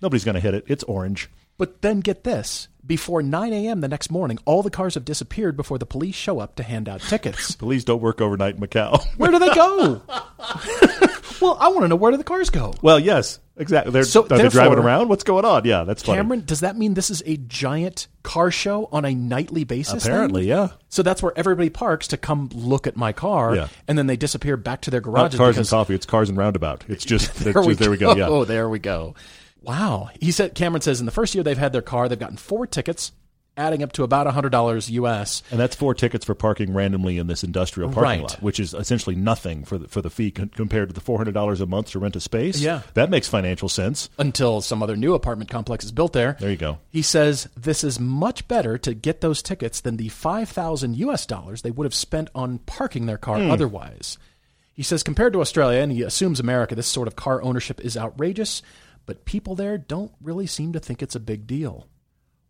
[0.01, 0.63] Nobody's going to hit it.
[0.67, 1.29] It's orange.
[1.57, 2.67] But then get this.
[2.85, 3.81] Before 9 a.m.
[3.81, 6.87] the next morning, all the cars have disappeared before the police show up to hand
[6.87, 7.53] out tickets.
[7.55, 9.03] Police don't work overnight in Macau.
[9.17, 10.01] Where do they go?
[11.41, 12.73] well, I want to know where do the cars go?
[12.81, 13.91] well, yes, exactly.
[13.91, 15.09] They're, So, are they driving around?
[15.09, 15.65] What's going on?
[15.65, 16.17] Yeah, that's funny.
[16.19, 20.03] Cameron, does that mean this is a giant car show on a nightly basis?
[20.03, 20.13] then?
[20.13, 20.69] Apparently, yeah.
[20.87, 23.67] So that's where everybody parks to come look at my car, Yeah.
[23.89, 25.37] and then they disappear back to their Not garages.
[25.37, 25.95] cars because, and coffee.
[25.95, 26.85] It's cars and roundabout.
[26.87, 28.15] It's just There, there, we, there we go.
[28.15, 28.29] Yeah.
[28.29, 29.15] Oh, there we go.
[29.61, 30.09] Wow.
[30.19, 32.65] He said Cameron says in the first year they've had their car, they've gotten four
[32.67, 33.11] tickets,
[33.57, 35.41] adding up to about hundred dollars US.
[35.51, 38.21] And that's four tickets for parking randomly in this industrial parking Right.
[38.21, 41.17] lot, which is essentially nothing for the, for the fee con- compared to the four
[41.17, 42.59] hundred dollars a month to rent a space.
[42.61, 42.81] Yeah.
[42.93, 44.09] that makes financial sense.
[44.19, 46.37] Until some other new apartment complex is built there.
[46.39, 46.77] There you go.
[46.89, 51.63] He says this is much better to get those tickets than the 5,000 US dollars
[51.63, 53.49] they would have spent on parking their car hmm.
[53.49, 54.17] otherwise.
[54.73, 57.97] He says compared to Australia, and he assumes America, this sort of car ownership is
[57.97, 58.61] outrageous,
[59.07, 61.87] but people there don't really seem to think it's a big deal.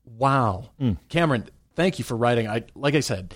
[0.03, 0.71] Wow.
[0.79, 0.93] Hmm.
[1.07, 2.49] Cameron, thank you for writing.
[2.49, 3.33] I like I said,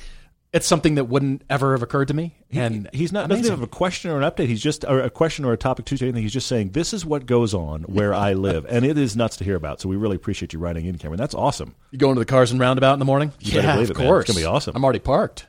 [0.53, 2.35] it's something that wouldn't ever have occurred to me.
[2.51, 3.51] And He's not doesn't amazing.
[3.51, 4.47] have a question or an update.
[4.47, 6.23] He's just a question or a topic to anything.
[6.23, 9.37] He's just saying this is what goes on where I live, and it is nuts
[9.37, 9.79] to hear about.
[9.79, 11.19] So we really appreciate you writing in, Cameron.
[11.19, 11.75] That's awesome.
[11.91, 13.31] You going to the Cars and Roundabout in the morning?
[13.39, 14.23] You yeah, believe of it, course.
[14.27, 14.75] It's gonna be awesome.
[14.75, 15.47] I'm already parked.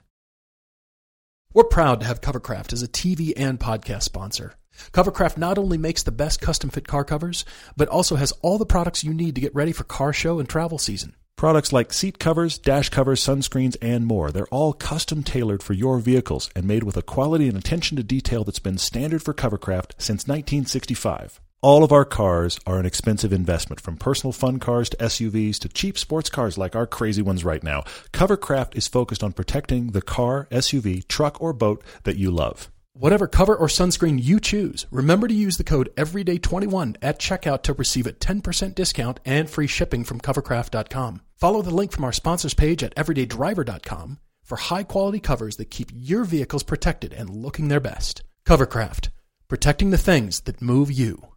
[1.54, 4.54] We're proud to have Covercraft as a TV and podcast sponsor.
[4.92, 7.44] Covercraft not only makes the best custom fit car covers,
[7.76, 10.48] but also has all the products you need to get ready for car show and
[10.48, 11.14] travel season.
[11.36, 14.30] Products like seat covers, dash covers, sunscreens, and more.
[14.30, 18.02] They're all custom tailored for your vehicles and made with a quality and attention to
[18.02, 21.40] detail that's been standard for Covercraft since 1965.
[21.60, 25.68] All of our cars are an expensive investment, from personal fun cars to SUVs to
[25.68, 27.82] cheap sports cars like our crazy ones right now.
[28.12, 32.68] Covercraft is focused on protecting the car, SUV, truck, or boat that you love.
[32.94, 37.72] Whatever cover or sunscreen you choose, remember to use the code EVERYDAY21 at checkout to
[37.72, 41.22] receive a 10% discount and free shipping from covercraft.com.
[41.38, 45.90] Follow the link from our sponsors page at everydaydriver.com for high quality covers that keep
[45.94, 48.24] your vehicles protected and looking their best.
[48.44, 49.08] Covercraft,
[49.48, 51.28] protecting the things that move you.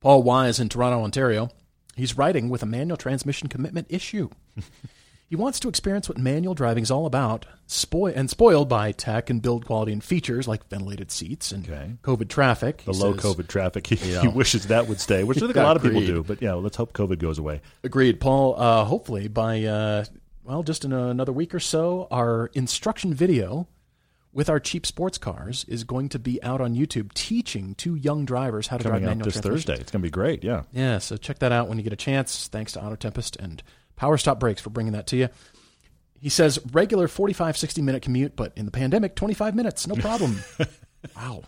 [0.00, 1.50] Paul Wise in Toronto, Ontario.
[1.94, 4.30] He's writing with a manual transmission commitment issue.
[5.30, 9.30] He wants to experience what manual driving is all about, spoil and spoiled by tech
[9.30, 11.92] and build quality and features like ventilated seats and Okay.
[12.02, 12.78] COVID traffic.
[12.84, 15.62] The low says- COVID traffic, he, he wishes that would stay, which I think a
[15.62, 16.24] lot of people do.
[16.24, 17.60] But yeah, let's hope COVID goes away.
[17.84, 18.60] Agreed, Paul.
[18.60, 20.04] Uh, hopefully, by uh,
[20.42, 23.68] well, just in another week or so, our instruction video
[24.32, 28.24] with our cheap sports cars is going to be out on YouTube teaching two young
[28.24, 29.38] drivers how to Coming drive manual this.
[29.40, 29.74] Thursday.
[29.74, 30.42] It's going to be great.
[30.42, 30.62] Yeah.
[30.72, 32.48] Yeah, so check that out when you get a chance.
[32.48, 33.62] Thanks to AutoTempest and
[34.00, 35.28] Power Stop Brakes for bringing that to you.
[36.18, 40.42] He says regular 45, 60 minute commute, but in the pandemic, 25 minutes, no problem.
[41.16, 41.42] wow.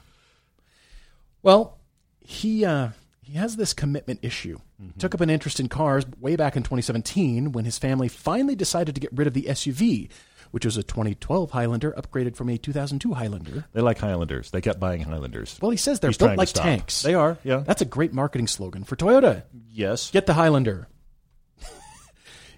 [1.43, 1.79] Well,
[2.21, 2.91] he uh,
[3.23, 4.59] he has this commitment issue.
[4.99, 8.97] Took up an interest in cars way back in 2017 when his family finally decided
[8.97, 10.11] to get rid of the SUV,
[10.51, 13.65] which was a 2012 Highlander upgraded from a 2002 Highlander.
[13.73, 14.51] They like Highlanders.
[14.51, 15.57] They kept buying Highlanders.
[15.63, 17.01] Well, he says they're He's built like tanks.
[17.03, 17.39] They are.
[17.45, 17.59] Yeah.
[17.65, 19.45] That's a great marketing slogan for Toyota.
[19.71, 20.11] yes.
[20.11, 20.89] Get the Highlander.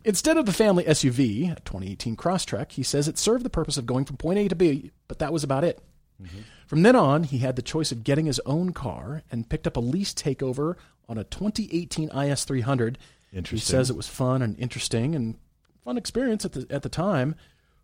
[0.05, 3.87] Instead of the family SUV, a 2018 Crosstrek, he says it served the purpose of
[3.87, 5.81] going from point A to B, but that was about it.
[6.23, 6.41] Mm-hmm.
[6.67, 9.77] From then on, he had the choice of getting his own car and picked up
[9.77, 10.77] a lease takeover
[11.09, 12.97] on a 2018 IS300.
[13.31, 15.37] He says it was fun and interesting and
[15.85, 17.35] fun experience at the at the time.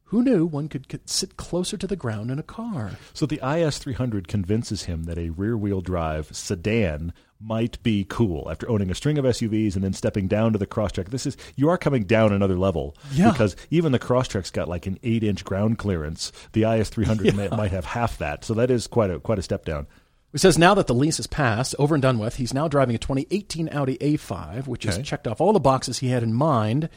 [0.05, 2.93] Who knew one could, could sit closer to the ground in a car?
[3.13, 8.91] So the IS300 convinces him that a rear-wheel drive sedan might be cool after owning
[8.91, 11.09] a string of SUVs and then stepping down to the Crosstrek.
[11.09, 13.31] This is you are coming down another level Yeah.
[13.33, 16.33] because even the Crosstrek's got like an eight-inch ground clearance.
[16.53, 19.65] The IS300 may, might have half that, so that is quite a quite a step
[19.65, 19.87] down.
[20.33, 22.95] He says now that the lease is passed, over and done with, he's now driving
[22.95, 26.89] a 2018 Audi A5, which has checked off all the boxes he had in mind.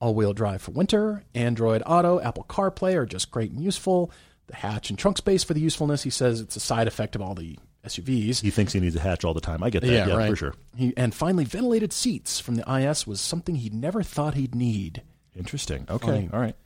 [0.00, 4.10] All-wheel drive for winter, Android Auto, Apple CarPlay are just great and useful.
[4.46, 7.20] The hatch and trunk space for the usefulness, he says it's a side effect of
[7.22, 8.42] all the SUVs.
[8.42, 9.62] He thinks he needs a hatch all the time.
[9.62, 9.90] I get that.
[9.90, 10.54] Yeah, for sure.
[10.76, 15.02] He, and finally, ventilated seats from the IS was something he never thought he'd need.
[15.34, 15.86] Interesting.
[15.88, 16.06] Okay.
[16.06, 16.30] Funny.
[16.32, 16.56] All right.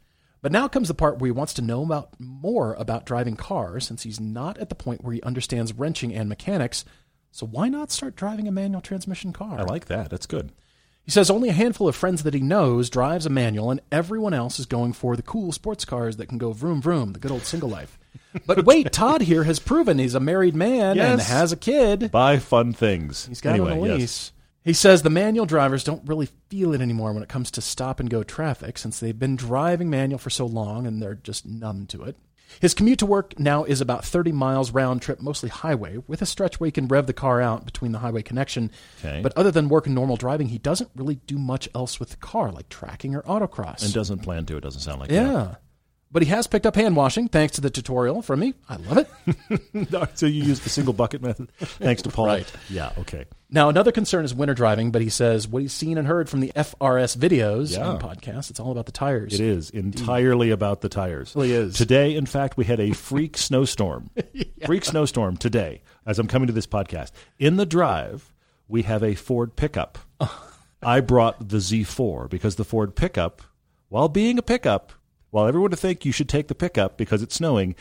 [0.43, 3.87] But now comes the part where he wants to know about more about driving cars
[3.87, 6.85] since he's not at the point where he understands wrenching and mechanics.
[7.31, 9.59] So why not start driving a manual transmission car?
[9.59, 10.11] I like that.
[10.11, 10.53] That's good.
[11.05, 14.33] He says only a handful of friends that he knows drives a manual, and everyone
[14.33, 17.31] else is going for the cool sports cars that can go vroom vroom, the good
[17.31, 17.99] old single life.
[18.47, 22.11] But wait, Todd here has proven he's a married man and has a kid.
[22.11, 23.27] Buy fun things.
[23.27, 24.33] He's got anyway, a yes.
[24.65, 28.01] He says the manual drivers don't really feel it anymore when it comes to stop
[28.01, 31.87] and go traffic since they've been driving manual for so long and they're just numb
[31.89, 32.17] to it.
[32.61, 36.27] His commute to work now is about 30 miles round trip, mostly highway, with a
[36.27, 38.71] stretch where he can rev the car out between the highway connection.
[38.99, 39.21] Okay.
[39.23, 42.17] But other than work and normal driving, he doesn't really do much else with the
[42.17, 43.85] car, like tracking or autocross.
[43.85, 44.57] And doesn't plan to.
[44.57, 45.57] It doesn't sound like yeah.
[46.11, 48.55] But he has picked up hand washing thanks to the tutorial from me.
[48.69, 50.11] I love it.
[50.17, 52.27] so you use the single bucket method, thanks to Paul.
[52.27, 52.53] Right.
[52.71, 52.93] Yeah.
[52.99, 53.25] Okay.
[53.51, 56.39] Now, another concern is winter driving, but he says what he's seen and heard from
[56.41, 57.91] the FRS videos Yeah.
[57.91, 59.35] and podcasts, it's all about the tires.
[59.35, 61.35] It is entirely about the tires.
[61.35, 61.75] really is.
[61.75, 64.11] Today, in fact, we had a freak snowstorm.
[64.67, 67.11] Freak snowstorm today as I'm coming to this podcast.
[67.41, 68.33] In the drive,
[68.69, 69.99] we have a Ford pickup.
[70.83, 73.43] I brought the Z4 because the Ford pickup,
[73.89, 74.93] while being a pickup,
[75.35, 77.75] while everyone would think you should take the pickup because it's snowing,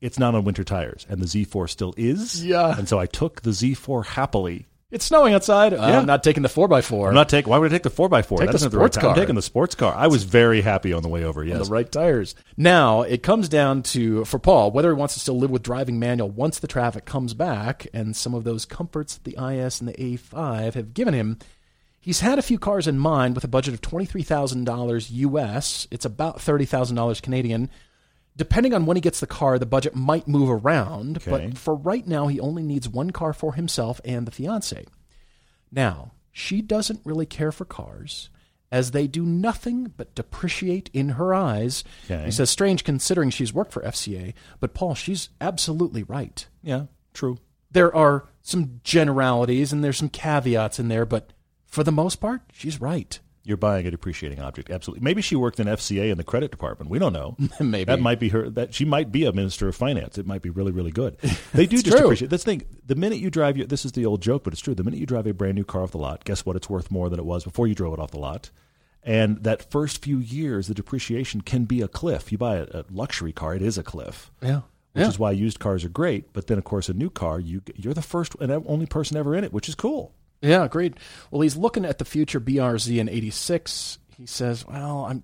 [0.00, 1.04] it's not on winter tires.
[1.08, 2.44] And the Z4 still is.
[2.44, 2.78] Yeah.
[2.78, 4.66] And so I took the Z4 happily.
[4.92, 5.72] It's snowing outside.
[5.72, 5.98] Uh, Yeah.
[5.98, 7.08] I'm not taking the 4x4.
[7.08, 7.50] I'm not taking.
[7.50, 8.38] Why would I take the four x four?
[8.38, 9.14] Take the sports I'm car.
[9.16, 9.92] taking the sports car.
[9.92, 11.40] I was very happy on the way over.
[11.40, 12.36] on the right tires.
[12.56, 15.98] Now, it comes down to, for Paul, whether he wants to still live with driving
[15.98, 19.88] manual once the traffic comes back and some of those comforts that the IS and
[19.88, 21.38] the A5 have given him.
[22.04, 25.88] He's had a few cars in mind with a budget of $23,000 US.
[25.90, 27.70] It's about $30,000 Canadian.
[28.36, 31.16] Depending on when he gets the car, the budget might move around.
[31.16, 31.30] Okay.
[31.30, 34.84] But for right now, he only needs one car for himself and the fiance.
[35.72, 38.28] Now, she doesn't really care for cars,
[38.70, 41.84] as they do nothing but depreciate in her eyes.
[42.04, 42.26] Okay.
[42.26, 46.46] He says, strange considering she's worked for FCA, but Paul, she's absolutely right.
[46.62, 46.84] Yeah.
[47.14, 47.38] True.
[47.70, 51.32] There are some generalities and there's some caveats in there, but
[51.74, 53.18] for the most part, she's right.
[53.46, 54.70] You're buying a depreciating object.
[54.70, 55.04] Absolutely.
[55.04, 56.90] Maybe she worked in FCA in the credit department.
[56.90, 57.36] We don't know.
[57.60, 57.84] Maybe.
[57.84, 58.48] That might be her.
[58.48, 60.16] That she might be a minister of finance.
[60.16, 61.18] It might be really, really good.
[61.52, 62.06] They do just true.
[62.06, 62.30] appreciate.
[62.30, 62.62] That's the thing.
[62.86, 64.74] The minute you drive your, this is the old joke, but it's true.
[64.74, 66.56] The minute you drive a brand new car off the lot, guess what?
[66.56, 68.50] It's worth more than it was before you drove it off the lot.
[69.02, 72.32] And that first few years, the depreciation can be a cliff.
[72.32, 74.30] You buy a, a luxury car, it is a cliff.
[74.40, 74.62] Yeah.
[74.94, 75.08] Which Yeah.
[75.08, 76.32] is why used cars are great.
[76.32, 79.34] But then, of course, a new car, you you're the first and only person ever
[79.36, 80.14] in it, which is cool.
[80.44, 80.98] Yeah, agreed.
[81.30, 83.98] Well, he's looking at the future BRZ in 86.
[84.18, 85.22] He says, well, I'm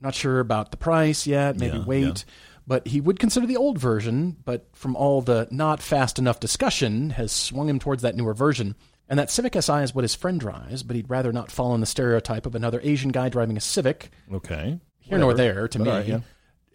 [0.00, 2.04] not sure about the price yet, maybe Yeah, wait.
[2.04, 2.32] yeah.
[2.66, 7.10] But he would consider the old version, but from all the not fast enough discussion
[7.10, 8.76] has swung him towards that newer version.
[9.08, 11.80] And that Civic Si is what his friend drives, but he'd rather not fall in
[11.80, 14.10] the stereotype of another Asian guy driving a Civic.
[14.30, 14.78] Okay.
[15.00, 15.90] Here nor there to But me.
[15.90, 16.20] right, yeah.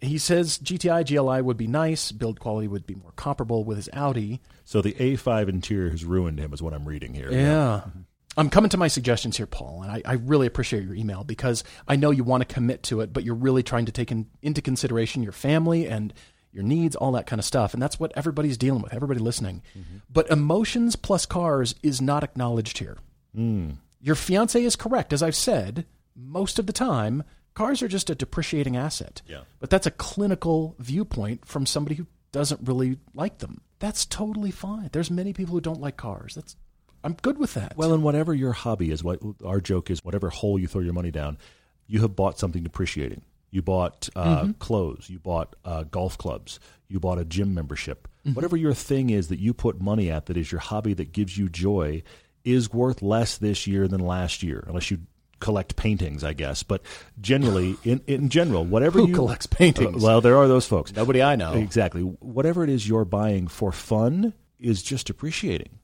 [0.04, 3.88] He says GTI GLI would be nice, build quality would be more comparable with his
[3.92, 4.40] Audi.
[4.64, 7.30] So the A5 interior has ruined him, is what I'm reading here.
[7.30, 7.82] Yeah.
[7.86, 8.00] Mm-hmm.
[8.36, 11.62] I'm coming to my suggestions here, Paul, and I, I really appreciate your email because
[11.86, 14.26] I know you want to commit to it, but you're really trying to take in,
[14.42, 16.12] into consideration your family and
[16.52, 17.74] your needs, all that kind of stuff.
[17.74, 19.62] And that's what everybody's dealing with, everybody listening.
[19.78, 19.98] Mm-hmm.
[20.10, 22.98] But emotions plus cars is not acknowledged here.
[23.36, 23.76] Mm.
[24.00, 25.12] Your fiance is correct.
[25.12, 25.86] As I've said,
[26.16, 29.22] most of the time, cars are just a depreciating asset.
[29.26, 29.40] Yeah.
[29.60, 33.60] But that's a clinical viewpoint from somebody who doesn't really like them.
[33.78, 34.90] That's totally fine.
[34.92, 36.34] There's many people who don't like cars.
[36.34, 36.56] That's
[37.02, 37.76] I'm good with that.
[37.76, 40.94] Well, and whatever your hobby is, what our joke is, whatever hole you throw your
[40.94, 41.38] money down,
[41.86, 43.22] you have bought something depreciating.
[43.50, 45.08] You bought uh, clothes.
[45.08, 46.58] You bought uh, golf clubs.
[46.88, 48.08] You bought a gym membership.
[48.32, 51.36] Whatever your thing is that you put money at, that is your hobby that gives
[51.36, 52.02] you joy,
[52.42, 55.00] is worth less this year than last year, unless you
[55.44, 56.62] collect paintings, I guess.
[56.62, 56.80] But
[57.20, 60.02] generally, in in general, whatever Who you collects paintings?
[60.02, 60.96] Well, there are those folks.
[60.96, 61.52] Nobody I know.
[61.52, 62.00] Exactly.
[62.00, 65.78] Whatever it is you're buying for fun is just appreciating.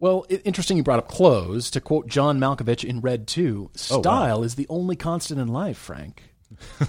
[0.00, 1.70] Well, interesting you brought up clothes.
[1.70, 6.22] To quote John Malkovich in Red 2, style is the only constant in life, Frank.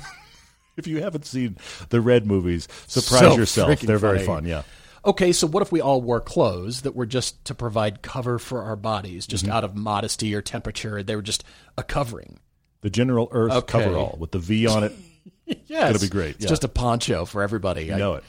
[0.78, 1.58] If you haven't seen
[1.90, 3.82] the Red movies, surprise So yourself.
[3.82, 4.46] They're very fun.
[4.46, 4.64] Yeah.
[5.04, 8.62] Okay, so what if we all wore clothes that were just to provide cover for
[8.62, 9.54] our bodies, just Mm-hmm.
[9.54, 11.02] out of modesty or temperature?
[11.02, 11.44] They were just
[11.78, 12.40] a covering.
[12.82, 13.84] The General Earth Okay.
[13.84, 14.94] coverall with the V on it.
[15.68, 15.90] Yes.
[15.92, 16.50] gonna be great, It's yeah.
[16.50, 17.86] just a poncho for everybody.
[17.86, 18.24] You I- know it.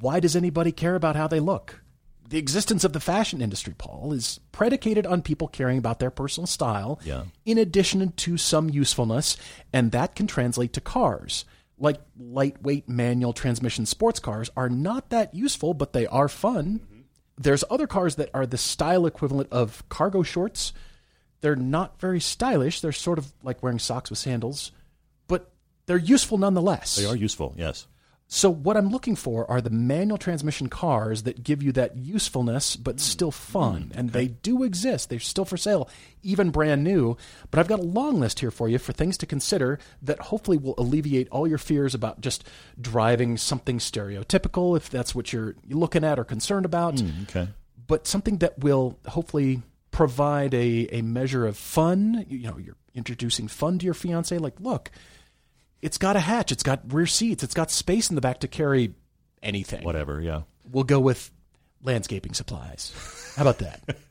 [0.00, 1.80] why does anybody care about how they look?
[2.28, 6.46] The existence of the fashion industry, Paul, is predicated on people caring about their personal
[6.46, 7.24] style, Yeah.
[7.44, 9.36] in addition to some usefulness,
[9.72, 11.44] and that can translate to cars.
[11.78, 16.80] Like lightweight manual transmission sports cars are not that useful, but they are fun.
[16.84, 17.00] Mm-hmm.
[17.38, 20.72] There's other cars that are the style equivalent of cargo shorts.
[21.42, 22.80] They're not very stylish.
[22.80, 24.72] They're sort of like wearing socks with sandals,
[25.28, 25.52] but
[25.84, 26.96] they're useful nonetheless.
[26.96, 27.54] They are useful.
[27.58, 27.86] Yes.
[28.28, 32.74] So what I'm looking for are the manual transmission cars that give you that usefulness
[32.74, 32.98] but hmm.
[32.98, 33.90] still fun.
[33.92, 33.98] Hmm.
[33.98, 35.08] And they do exist.
[35.08, 35.88] They're still for sale,
[36.22, 37.16] even brand new.
[37.50, 40.58] But I've got a long list here for you for things to consider that hopefully
[40.58, 42.44] will alleviate all your fears about just
[42.80, 47.48] driving something stereotypical if that's what you're looking at or concerned about, hmm, Okay.
[47.86, 49.62] but something that will hopefully
[49.92, 52.26] provide a, a measure of fun.
[52.28, 54.90] You know, you're introducing fun to your fiance like, look,
[55.86, 58.48] it's got a hatch, it's got rear seats, it's got space in the back to
[58.48, 58.92] carry
[59.42, 59.84] anything.
[59.84, 60.20] Whatever.
[60.20, 60.42] Yeah.
[60.70, 61.30] We'll go with
[61.82, 62.92] landscaping supplies.
[63.36, 63.96] How about that?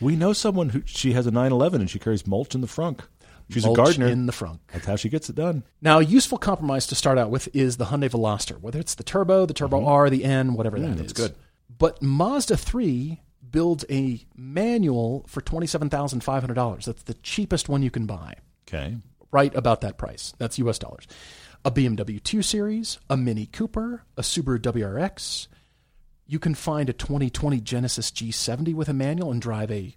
[0.00, 3.00] We know someone who she has a 911 and she carries mulch in the frunk.
[3.50, 4.06] She's Mulch a gardener.
[4.06, 4.60] in the front.
[4.72, 5.62] That's how she gets it done.
[5.82, 9.02] Now, a useful compromise to start out with is the Hyundai Veloster, whether it's the
[9.02, 10.90] Turbo, the Turbo R, the N, whatever that is.
[10.92, 11.00] Mm-hmm.
[11.02, 11.34] that's good.
[11.78, 16.84] But Mazda 3 builds a manual for $27,500.
[16.84, 18.36] That's the cheapest one you can buy.
[18.66, 18.96] Okay.
[19.30, 20.32] Right about that price.
[20.38, 21.06] That's US dollars.
[21.64, 25.48] A BMW 2 Series, a Mini Cooper, a Subaru WRX.
[26.26, 29.96] You can find a 2020 Genesis G70 with a manual and drive a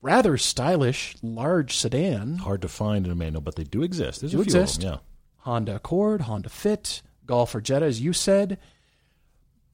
[0.00, 2.38] rather stylish large sedan.
[2.38, 4.20] Hard to find in a manual, but they do exist.
[4.20, 4.76] There's Do a few exist.
[4.78, 4.92] of them.
[4.94, 4.98] Yeah.
[5.38, 8.58] Honda Accord, Honda Fit, Golf or Jetta, as you said.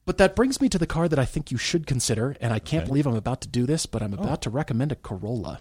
[0.06, 2.58] But that brings me to the car that I think you should consider, and I
[2.58, 2.88] can't Okay.
[2.88, 4.22] believe I'm about to do this, but I'm oh.
[4.22, 5.60] about to recommend a Corolla.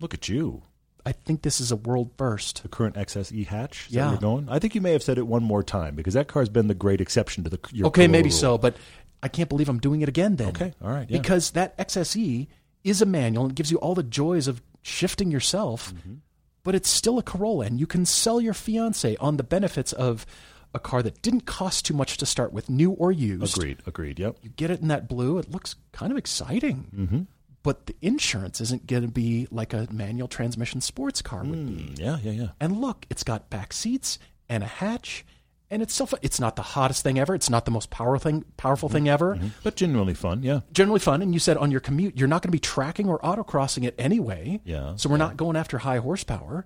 [0.00, 0.62] Look at you.
[1.06, 2.62] I think this is a world first.
[2.62, 3.86] The current XSE hatch.
[3.86, 4.04] Is that Yeah.
[4.06, 4.48] where you're going?
[4.48, 6.74] I think you may have said it one more time because that car's been the
[6.74, 8.38] great exception to the your Okay, maybe rule.
[8.38, 8.76] so, but
[9.22, 10.48] I can't believe I'm doing it again then.
[10.48, 11.18] Okay, all right, yeah.
[11.18, 12.48] Because that XSE
[12.84, 16.14] is a manual and it gives you all the joys of shifting yourself, Mm-hmm.
[16.62, 20.26] but it's still a Corolla and you can sell your fiance on the benefits of
[20.74, 23.56] a car that didn't cost too much to start with, new or used.
[23.56, 23.78] Agreed.
[23.86, 24.18] Agreed.
[24.18, 24.36] Yep.
[24.42, 26.88] You get it in that blue, it looks kind of exciting.
[26.94, 27.20] Mm-hmm.
[27.62, 31.82] But the insurance isn't going to be like a manual transmission sports car would be.
[31.94, 32.18] Mm, yeah.
[32.22, 32.32] Yeah.
[32.32, 32.48] Yeah.
[32.60, 34.18] And look, it's got back seats
[34.48, 35.26] and a hatch,
[35.70, 37.34] and it's so it's not the hottest thing ever.
[37.34, 39.38] It's not the most power thing, powerful thing ever.
[39.64, 40.42] But generally fun.
[40.42, 40.60] Yeah.
[40.72, 41.20] Generally fun.
[41.20, 43.94] And you said on your commute, you're not going to be tracking or autocrossing it
[43.98, 44.60] anyway.
[44.64, 46.64] Yeah, So we're not going after high horsepower,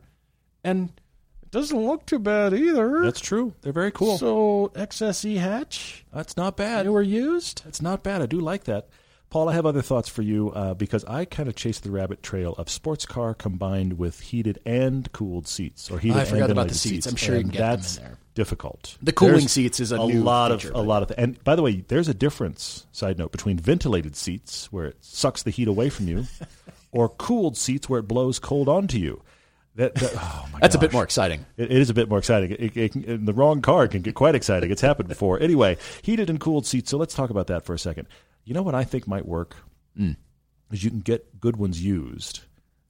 [0.62, 0.90] and
[1.42, 3.02] it doesn't look too bad either.
[3.02, 3.54] That's true.
[3.62, 4.18] They're very cool.
[4.18, 6.86] So XSE hatch, That's not bad.
[6.86, 7.64] new or used.
[7.64, 8.22] That's not bad.
[8.22, 8.88] I do like that.
[9.32, 12.22] Paul, I have other thoughts for you uh, because I kind of chase the rabbit
[12.22, 16.50] trail of sports car combined with heated and cooled seats or heated I and forgot
[16.50, 17.06] about the ventilated seats.
[17.06, 18.18] I'm sure you can get them that's in there.
[18.34, 18.98] difficult.
[19.00, 21.12] The cooling There's seats is a a lot feature, of a lot of.
[21.16, 22.86] And by the way, there's a difference.
[22.92, 26.26] Side note between ventilated seats where it sucks the heat away from you,
[26.92, 29.22] or cooled seats where it blows cold onto you.
[29.76, 31.46] That, that oh my That's a bit more exciting.
[31.56, 32.50] It, it is a bit more exciting.
[32.50, 34.70] It, it, in the wrong car can get quite exciting.
[34.70, 35.40] It's happened before.
[35.40, 36.90] Anyway, heated and cooled seats.
[36.90, 38.08] So let's talk about that for a second.
[38.44, 39.56] You know what I think might work
[39.98, 40.16] mm.
[40.70, 42.40] is you can get good ones used.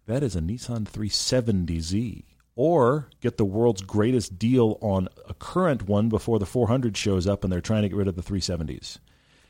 [0.07, 2.25] That is a Nissan 370Z,
[2.57, 7.45] or get the world's greatest deal on a current one before the 400 shows up
[7.45, 8.99] and they're trying to get rid of the 370s.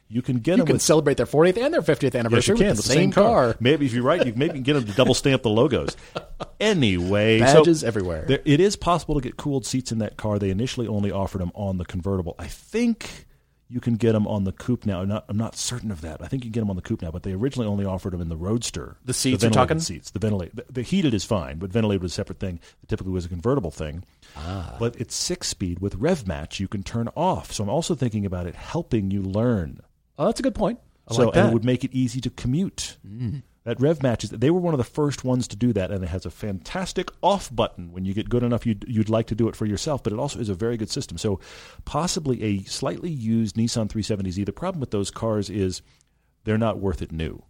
[0.09, 2.53] You can get You them can with celebrate their 40th and their 50th Yes, anniversary
[2.55, 2.68] you can.
[2.68, 3.57] with with the same, car.
[3.61, 5.96] Maybe if you're right, you can maybe get them to double stamp the logos.
[6.61, 8.24] Anyway, Badges so everywhere.
[8.28, 10.38] There, it is possible to get cooled seats in that car.
[10.38, 12.36] They initially only offered them on the convertible.
[12.38, 13.26] I think
[13.73, 15.01] you can get them on the coupe now.
[15.01, 16.23] I'm not, I'm not certain of that.
[16.23, 18.12] I think you can get them on the coupe now, but they originally only offered
[18.12, 18.97] them in the Roadster.
[19.05, 19.81] The seats the you're ventilated talking?
[19.81, 20.11] seats.
[20.11, 22.61] The ventilated, the, the heated is fine, but ventilated was a separate thing.
[22.83, 24.05] It typically was a convertible thing.
[24.37, 24.77] Ah.
[24.79, 26.61] But it's six speed with rev match.
[26.61, 27.53] You can turn off.
[27.53, 29.81] So I'm also thinking about it helping you learn.
[30.18, 30.79] Oh, that's a good point.
[31.09, 32.97] I so like and it would make it easy to commute.
[33.65, 36.09] That rev matches, they were one of the first ones to do that, and it
[36.09, 38.67] has a fantastic off button when you get good enough.
[38.67, 40.91] You'd, you'd like to do it for yourself, but it also is a very good
[40.91, 41.17] system.
[41.17, 41.39] So
[41.85, 44.47] possibly a slightly used Nissan 370Z.
[44.47, 45.81] The problem with those cars is
[46.43, 47.45] they're not worth it new,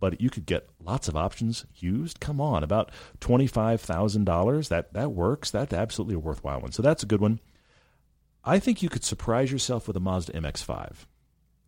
[0.00, 2.20] but you could get lots of options used.
[2.20, 4.68] Come on, about twenty five thousand dollars.
[4.68, 5.50] That that works.
[5.50, 6.72] That's absolutely a worthwhile one.
[6.72, 7.40] So that's a good one.
[8.44, 11.06] I think you could surprise yourself with a Mazda MX-5.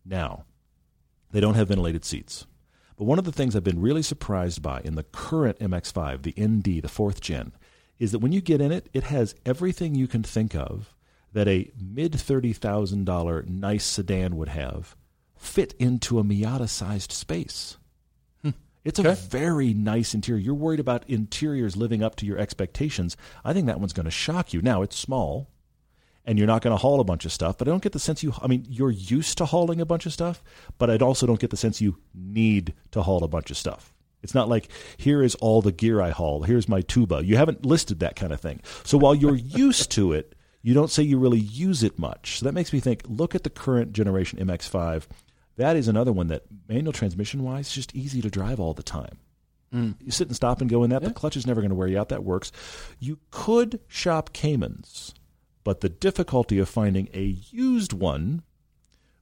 [0.03, 0.43] Now,
[1.31, 2.45] they don't have ventilated seats.
[2.97, 6.35] But one of the things I've been really surprised by in the current MX5, the
[6.41, 7.51] ND, the fourth gen,
[7.99, 10.93] is that when you get in it, it has everything you can think of
[11.33, 14.95] that a mid $30,000 nice sedan would have
[15.35, 17.77] fit into a Miata sized space.
[18.41, 18.51] Hmm.
[18.85, 20.39] It's a very nice interior.
[20.39, 23.17] You're worried about interiors living up to your expectations.
[23.43, 24.61] I think that one's going to shock you.
[24.61, 25.49] Now, it's small,
[26.25, 27.57] and you're not going to haul a bunch of stuff.
[27.57, 28.33] But I don't get the sense you.
[28.41, 30.43] I mean, you're used to hauling a bunch of stuff,
[30.77, 33.93] but I also don't get the sense you need to haul a bunch of stuff.
[34.23, 36.43] It's not like here is all the gear I haul.
[36.43, 37.23] Here's my tuba.
[37.23, 38.61] You haven't listed that kind of thing.
[38.83, 42.39] So while you're used to it, you don't say you really use it much.
[42.39, 43.03] So that makes me think.
[43.07, 45.03] Look at the current generation MX-5.
[45.57, 48.81] That is another one that manual transmission wise, is just easy to drive all the
[48.81, 49.19] time.
[49.71, 49.95] Mm.
[49.99, 51.03] You sit and stop and go in that.
[51.03, 52.09] The clutch is never going to wear you out.
[52.09, 52.51] That works.
[52.99, 55.13] You could shop Caymans,
[55.65, 58.43] but the difficulty of finding a used one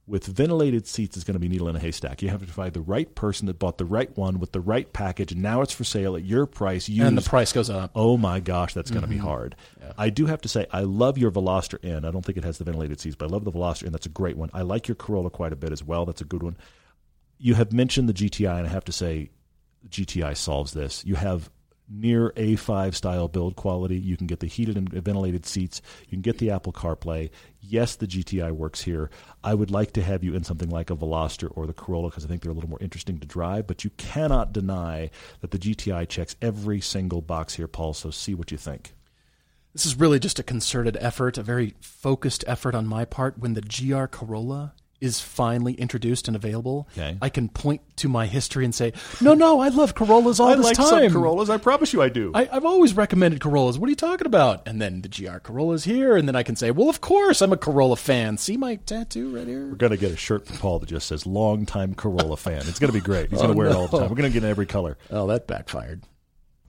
[0.06, 2.20] with ventilated seats is going to be needle in a haystack.
[2.20, 4.92] You have to find the right person that bought the right one with the right
[4.92, 6.86] package, and now it's for sale at your price.
[6.86, 7.08] Used.
[7.08, 7.92] and the price goes up.
[7.94, 9.24] Oh my gosh, that's going to be mm-hmm.
[9.24, 9.56] hard.
[9.96, 12.04] I do have to say, I love your Veloster N.
[12.04, 13.92] I don't think it has the ventilated seats, but I love the Veloster N.
[13.92, 14.50] That's a great one.
[14.52, 16.04] I like your Corolla quite a bit as well.
[16.04, 16.58] That's a good one.
[17.38, 19.30] You have mentioned the GTI, and I have to say,
[19.88, 21.04] GTI solves this.
[21.06, 21.48] You have
[21.88, 23.98] near A5 style build quality.
[23.98, 25.82] You can get the heated and ventilated seats.
[26.04, 27.30] You can get the Apple CarPlay.
[27.60, 29.10] Yes, the GTI works here.
[29.42, 32.24] I would like to have you in something like a Veloster or the Corolla because
[32.24, 33.66] I think they're a little more interesting to drive.
[33.66, 35.10] But you cannot deny
[35.40, 37.94] that the GTI checks every single box here, Paul.
[37.94, 38.94] So see what you think.
[39.72, 43.38] This is really just a concerted effort, a very focused effort on my part.
[43.38, 47.18] When the GR Corolla is finally introduced and available, Okay.
[47.20, 50.54] I can point to my history and say, "No, no, I love Corollas all I
[50.56, 51.12] this like time.
[51.12, 51.50] Corollas.
[51.50, 52.30] I promise you, I do.
[52.34, 53.78] I, I've always recommended Corollas.
[53.78, 56.56] What are you talking about?" And then the GR Corolla's here, and then I can
[56.56, 58.38] say, "Well, of course, I'm a Corolla fan.
[58.38, 61.26] See my tattoo right here." We're gonna get a shirt for Paul that just says
[61.26, 63.30] "longtime Corolla fan." It's gonna be great.
[63.30, 64.08] He's oh, gonna wear it all the time.
[64.08, 64.96] We're gonna get in every color.
[65.10, 66.02] Oh, that backfired.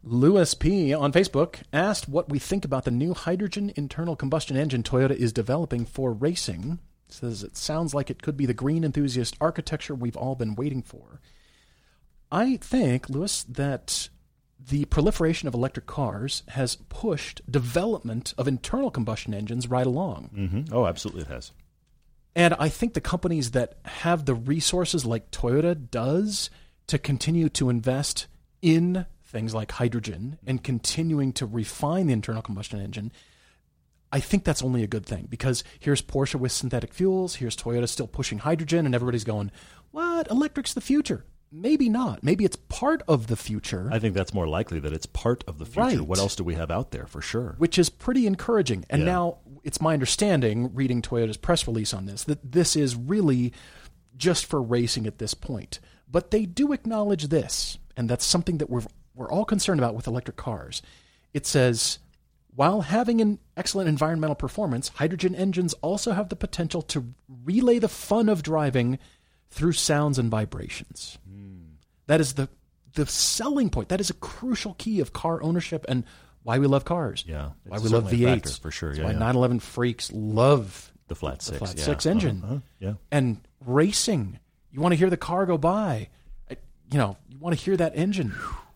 [0.08, 0.94] Lewis P.
[0.94, 5.34] on Facebook asked what we think about the new hydrogen internal combustion engine Toyota is
[5.34, 6.78] developing for racing.
[7.16, 10.82] Says it sounds like it could be the green enthusiast architecture we've all been waiting
[10.82, 11.22] for.
[12.32, 14.10] I think, Lewis, that
[14.60, 20.30] the proliferation of electric cars has pushed development of internal combustion engines right along.
[20.34, 21.52] hmm Oh, absolutely, it has.
[22.36, 26.50] And I think the companies that have the resources like Toyota does
[26.88, 28.28] to continue to invest
[28.62, 33.12] in things like hydrogen and continuing to refine the internal combustion engine,
[34.16, 37.90] I think that's only a good thing because here's Porsche with synthetic fuels, here's Toyota
[37.90, 39.52] still pushing hydrogen, and everybody's going,
[39.92, 40.32] What?
[40.32, 41.26] Electric's the future.
[41.52, 42.24] Maybe not.
[42.24, 43.90] Maybe it's part of the future.
[43.92, 45.82] I think that's more likely that it's part of the future.
[45.82, 46.02] Right.
[46.02, 47.56] What else do we have out there for sure?
[47.58, 48.86] which is pretty encouraging.
[48.90, 49.06] And Yeah.
[49.06, 53.52] now it's my understanding, reading Toyota's press release on this, that this is really
[54.16, 55.80] just for racing at this point.
[56.10, 60.08] But they do acknowledge this, and that's something that we're we're all concerned about with
[60.08, 60.82] electric cars.
[61.34, 62.00] It says
[62.56, 67.90] while having an excellent environmental performance, hydrogen engines also have the potential to relay the
[67.90, 68.98] fun of driving
[69.50, 71.18] through sounds and vibrations.
[72.08, 72.50] That is the
[72.94, 73.90] the selling point.
[73.90, 76.06] That is a crucial key of car ownership and
[76.44, 77.26] why we love cars.
[77.28, 78.94] Yeah, why we love certainly a V8s for sure.
[78.94, 79.20] Yeah, why yeah.
[79.20, 81.84] 911 freaks love The flat six, flat yeah.
[81.84, 82.42] six engine.
[82.44, 84.40] Uh-huh, uh-huh, Yeah, and racing.
[84.72, 86.10] You want to hear the car go by.
[86.92, 88.34] You know, you want to hear that engine.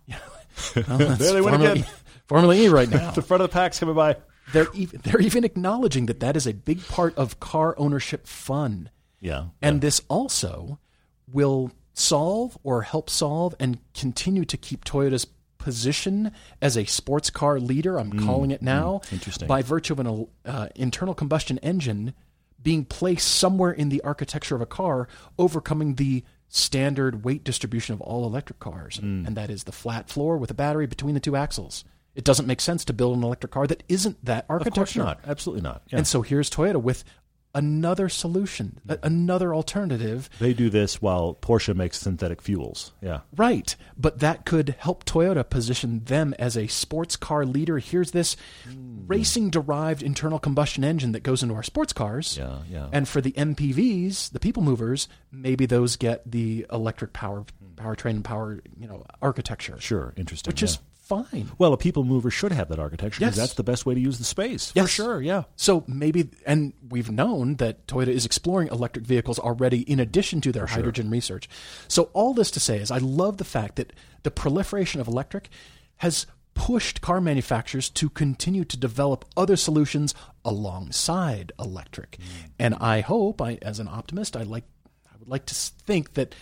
[0.07, 0.17] Well,
[0.75, 1.85] There they went again.
[2.29, 3.11] Formula E right now.
[3.11, 4.15] the front of the pack's coming by.
[4.53, 8.89] they're even, they're even acknowledging that that is a big part of car ownership fun.
[9.19, 10.79] Yeah, And this also
[11.27, 15.27] will solve or help solve and continue to keep Toyota's
[15.57, 17.99] position as a sports car leader.
[17.99, 19.01] I'm mm, calling it mm, now.
[19.11, 19.47] interesting.
[19.47, 22.13] By virtue of an uh, internal combustion engine
[22.61, 25.07] being placed somewhere in the architecture of a car,
[25.37, 28.99] overcoming the standard weight distribution of all electric cars.
[28.99, 29.27] Mm.
[29.27, 31.83] And that is the flat floor with a battery between the two axles.
[32.15, 34.81] It doesn't make sense to build an electric car that isn't that architecture.
[34.81, 35.19] of course not.
[35.25, 35.83] Absolutely not.
[35.87, 35.99] Yeah.
[35.99, 37.03] And so here's Toyota with
[37.55, 40.29] another solution, a- another alternative.
[40.39, 42.93] They do this while Porsche makes synthetic fuels.
[43.01, 43.21] Yeah.
[43.35, 43.75] Right.
[43.97, 47.79] But that could help Toyota position them as a sports car leader.
[47.79, 48.35] Here's this
[48.65, 49.07] hmm.
[49.07, 52.37] racing derived internal combustion engine that goes into our sports cars.
[52.37, 52.89] Yeah, yeah.
[52.91, 57.73] And for the MPVs, the people movers, maybe those get the electric power hmm.
[57.75, 59.79] powertrain and power, you know, architecture.
[59.79, 60.13] Sure.
[60.15, 60.51] Interesting.
[60.51, 60.67] Which yeah.
[60.67, 60.79] is
[61.09, 61.51] fine.
[61.57, 63.47] Well, a people mover should have that architecture because Yes.
[63.47, 64.71] that's the best way to use the space.
[64.75, 64.85] Yes.
[64.85, 65.21] For sure.
[65.21, 65.43] Yeah.
[65.55, 70.51] So maybe, and we've known that Toyota is exploring electric vehicles already in addition to
[70.51, 71.49] their hydrogen research.
[71.87, 73.91] So all this to say is, I love the fact that
[74.23, 75.49] the proliferation of electric
[75.97, 82.11] has pushed car manufacturers to continue to develop other solutions alongside electric.
[82.17, 82.49] Mm.
[82.59, 84.65] And I hope, I, as an optimist, I like,
[85.07, 86.35] I would like to think that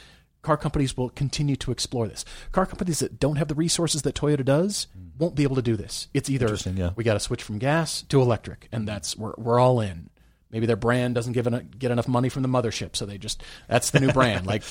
[0.47, 2.23] car companies will continue to explore this.
[2.53, 5.17] Car companies that don't have the resources that Toyota does mm-hmm.
[5.17, 6.07] won't be able to do this.
[6.13, 6.91] It's either yeah.
[6.95, 10.09] we got to switch from gas to electric, and that's we're we're all in.
[10.49, 13.91] Maybe their brand doesn't give get enough money from the mothership, so they just that's
[13.91, 14.61] the new brand, like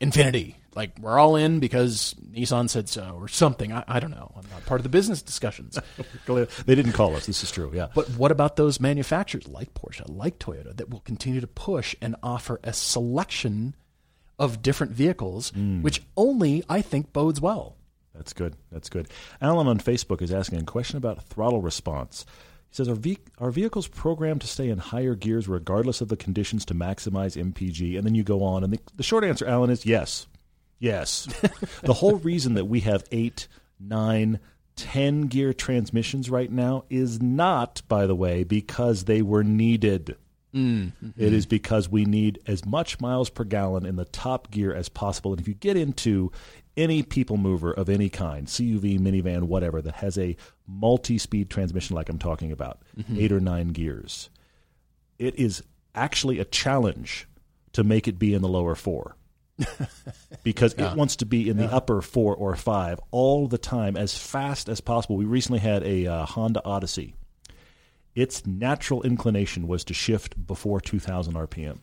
[0.00, 0.54] Infiniti.
[0.76, 3.72] Like we're all in because Nissan said so, or something.
[3.72, 4.30] I, I don't know.
[4.36, 5.78] I'm not part of the business discussions.
[6.26, 7.26] They didn't call us.
[7.26, 7.72] This is true.
[7.74, 7.88] Yeah.
[7.92, 12.16] But what about those manufacturers like Porsche, like Toyota, that will continue to push and
[12.22, 13.74] offer a selection
[14.38, 15.82] of different vehicles, hmm.
[15.82, 17.76] which only I think bodes well.
[18.14, 18.56] That's good.
[18.70, 19.08] That's good.
[19.40, 22.24] Alan on Facebook is asking a question about throttle response.
[22.70, 26.16] He says, are, ve- are vehicles programmed to stay in higher gears regardless of the
[26.16, 27.96] conditions to maximize MPG?
[27.96, 28.64] And then you go on.
[28.64, 30.26] And the, the short answer, Alan, is yes.
[30.78, 31.26] Yes.
[31.82, 33.48] the whole reason that we have eight,
[33.80, 34.38] nine,
[34.76, 40.16] ten gear transmissions right now is not, by the way, because they were needed.
[41.16, 44.88] It is because we need as much miles per gallon in the top gear as
[44.88, 45.32] possible.
[45.32, 46.30] And if you get into
[46.76, 50.36] any people mover of any kind, CUV, minivan, whatever, that has a
[50.66, 52.80] multi speed transmission like I'm talking about,
[53.18, 54.30] eight or nine gears,
[55.18, 55.62] it is
[55.94, 57.28] actually a challenge
[57.72, 59.16] to make it be in the lower four.
[60.42, 64.16] because it wants to be in the upper four or five all the time as
[64.18, 65.16] fast as possible.
[65.16, 67.14] We recently had a uh, Honda Odyssey
[68.14, 71.78] its natural inclination was to shift before 2000 RPM.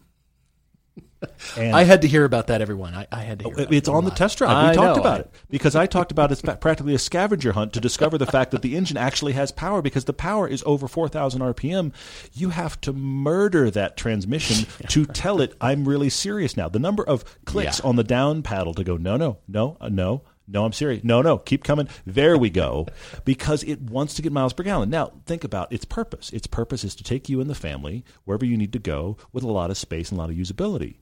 [1.55, 2.95] And I had to hear about that, everyone.
[2.95, 4.49] I, I had to hear about it's it on the test drive.
[4.49, 5.01] We I talked know.
[5.01, 8.51] about it because I talked about it's practically a scavenger hunt to discover the fact
[8.51, 11.93] that the engine actually has power because the power is over 4,000 RPM.
[12.33, 16.69] You have to murder that transmission to tell it, I'm really serious now.
[16.69, 17.85] The number of clicks Yeah.
[17.87, 20.23] on the down paddle to go, no, no, no, uh, no.
[20.51, 21.03] No, I'm serious.
[21.03, 21.87] No, no, keep coming.
[22.05, 22.87] There we go.
[23.25, 24.89] Because it wants to get miles per gallon.
[24.89, 26.29] Now, think about its purpose.
[26.31, 29.43] Its purpose is to take you and the family wherever you need to go with
[29.43, 30.97] a lot of space and a lot of usability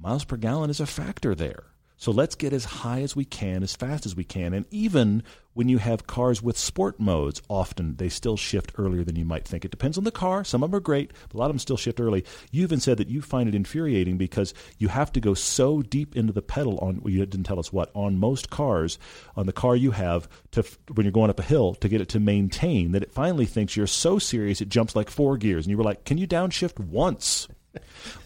[0.00, 1.64] miles per gallon is a factor there.
[2.00, 4.54] So let's get as high as we can, as fast as we can.
[4.54, 5.22] And even
[5.52, 9.46] when you have cars with sport modes, often they still shift earlier than you might
[9.46, 9.66] think.
[9.66, 10.42] It depends on the car.
[10.42, 12.24] Some of them are great, but a lot of them still shift early.
[12.50, 16.16] You even said that you find it infuriating because you have to go so deep
[16.16, 18.98] into the pedal on, well, you didn't tell us what, on most cars,
[19.36, 22.08] on the car you have, to when you're going up a hill to get it
[22.08, 25.66] to maintain, that it finally thinks you're so serious it jumps like four gears.
[25.66, 27.46] And you were like, can you downshift once?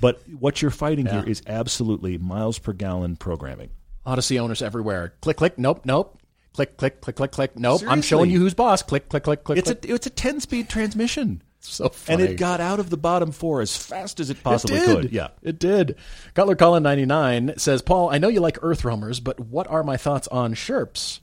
[0.00, 3.70] But what you're fighting here is absolutely miles per gallon programming.
[4.06, 5.14] Odyssey owners everywhere.
[5.20, 5.58] Click, click.
[5.58, 6.18] Nope, nope.
[6.52, 7.58] Click, click, click, click, click.
[7.58, 7.82] Nope.
[7.88, 8.82] I'm showing you who's boss.
[8.82, 9.58] Click, click, click, click.
[9.58, 13.32] It's a it's a ten speed transmission, so and it got out of the bottom
[13.32, 15.12] four as fast as it possibly it could.
[15.12, 15.96] Yeah, it did.
[16.34, 19.82] Cutler Colin ninety nine says, Paul, I know you like Earth roamers, but what are
[19.82, 21.20] my thoughts on Sherps?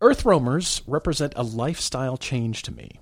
[0.00, 2.98] Earth roamers represent a lifestyle change to me.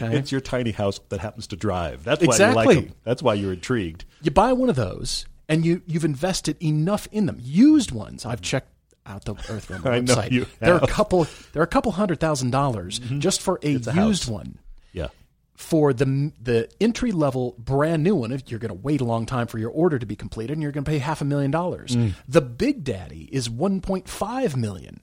[0.00, 0.16] Okay?
[0.16, 2.04] it's your tiny house that happens to drive.
[2.04, 2.92] That's why you like them.
[3.04, 4.04] That's why you're intrigued.
[4.22, 7.38] you buy one of those and you you've invested enough in them.
[7.40, 8.24] Used ones.
[8.24, 8.68] I've checked
[9.06, 10.46] out the Earth Roamer I know website.
[10.60, 11.26] There are a couple.
[11.52, 14.28] There are a couple hundred thousand dollars just for a a used house.
[14.28, 14.58] one.
[14.92, 15.08] Yeah,
[15.54, 19.24] For the the entry level brand new one, if you're going to wait a long
[19.26, 21.50] time for your order to be completed, and you're going to pay half a million
[21.50, 21.96] dollars.
[21.96, 22.14] Mm.
[22.28, 25.00] The Big Daddy is 1.5 million.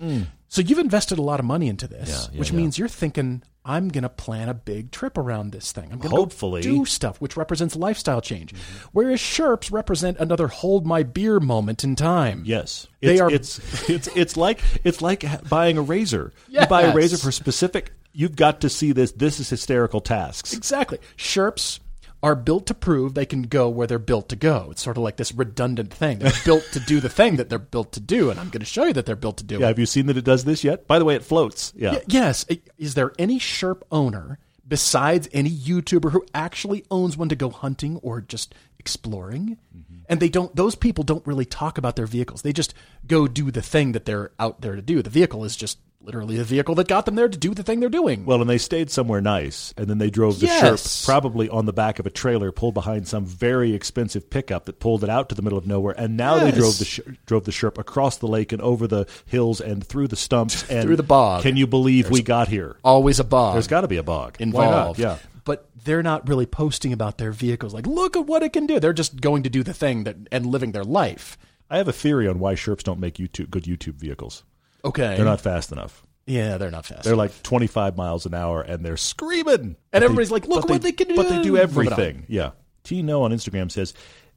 [0.00, 0.26] Mm.
[0.48, 2.56] So you've invested a lot of money into this, Yeah, yeah, which yeah.
[2.56, 5.84] means you're thinking, I'm going to plan a big trip around this thing.
[5.92, 6.62] I'm going to Hopefully.
[6.62, 8.54] do stuff, which represents lifestyle change.
[8.92, 12.44] Whereas Sherps represent another hold my beer moment in time.
[12.46, 12.86] yes.
[13.02, 16.32] They It's, are- It's it's it's like it's like buying a razor.
[16.48, 17.92] You buy a razor for specific.
[18.14, 19.12] You've got to see this.
[19.12, 20.54] This is hysterical tasks.
[20.54, 20.98] Exactly.
[21.18, 21.78] Sherps
[22.22, 24.68] are built to prove they can go where they're built to go.
[24.72, 26.18] It's sort of like this redundant thing.
[26.18, 28.66] They're built to do the thing that they're built to do, and I'm going to
[28.66, 29.68] show you that they're built to do Yeah, it.
[29.68, 30.86] have you seen that it does this yet?
[30.88, 31.72] By the way, it floats.
[31.76, 31.92] Yeah.
[31.92, 32.44] Y- Yes.
[32.76, 37.98] Is there any Sherp owner besides any YouTuber who actually owns one to go hunting
[38.02, 39.58] or just exploring?
[39.76, 39.94] Mm-hmm.
[40.08, 42.42] And they don't; those people don't really talk about their vehicles.
[42.42, 42.74] They just
[43.06, 45.02] go do the thing that they're out there to do.
[45.02, 47.80] The vehicle is just literally the vehicle that got them there to do the thing
[47.80, 48.24] they're doing.
[48.24, 51.02] Well, and they stayed somewhere nice, and then they drove the Yes.
[51.02, 54.80] Sherp probably on the back of a trailer pulled behind some very expensive pickup that
[54.80, 55.94] pulled it out to the middle of nowhere.
[55.98, 59.06] And now they drove the Sh- drove the Sherp across the lake and over the
[59.26, 61.42] hills and through the stumps and Through the bog.
[61.42, 62.76] Can you believe we got here?
[62.82, 63.52] Always a bog.
[63.54, 64.98] There's got to be a bog involved.
[64.98, 65.18] Yeah.
[65.44, 67.74] But they're not really posting about their vehicles.
[67.74, 68.80] Like, look at what it can do.
[68.80, 71.36] They're just going to do the thing that and living their life.
[71.70, 74.42] I have a theory on why Sherps don't make YouTube good YouTube vehicles.
[74.88, 75.16] Okay.
[75.16, 76.04] They're not fast enough.
[76.26, 77.04] Yeah, they're not fast.
[77.04, 79.76] They're like 25 miles an hour and they're screaming.
[79.92, 82.26] And everybody's like, "Look what they can do." But they do everything.
[82.28, 82.50] Yeah.
[82.84, 83.94] T No on Instagram says,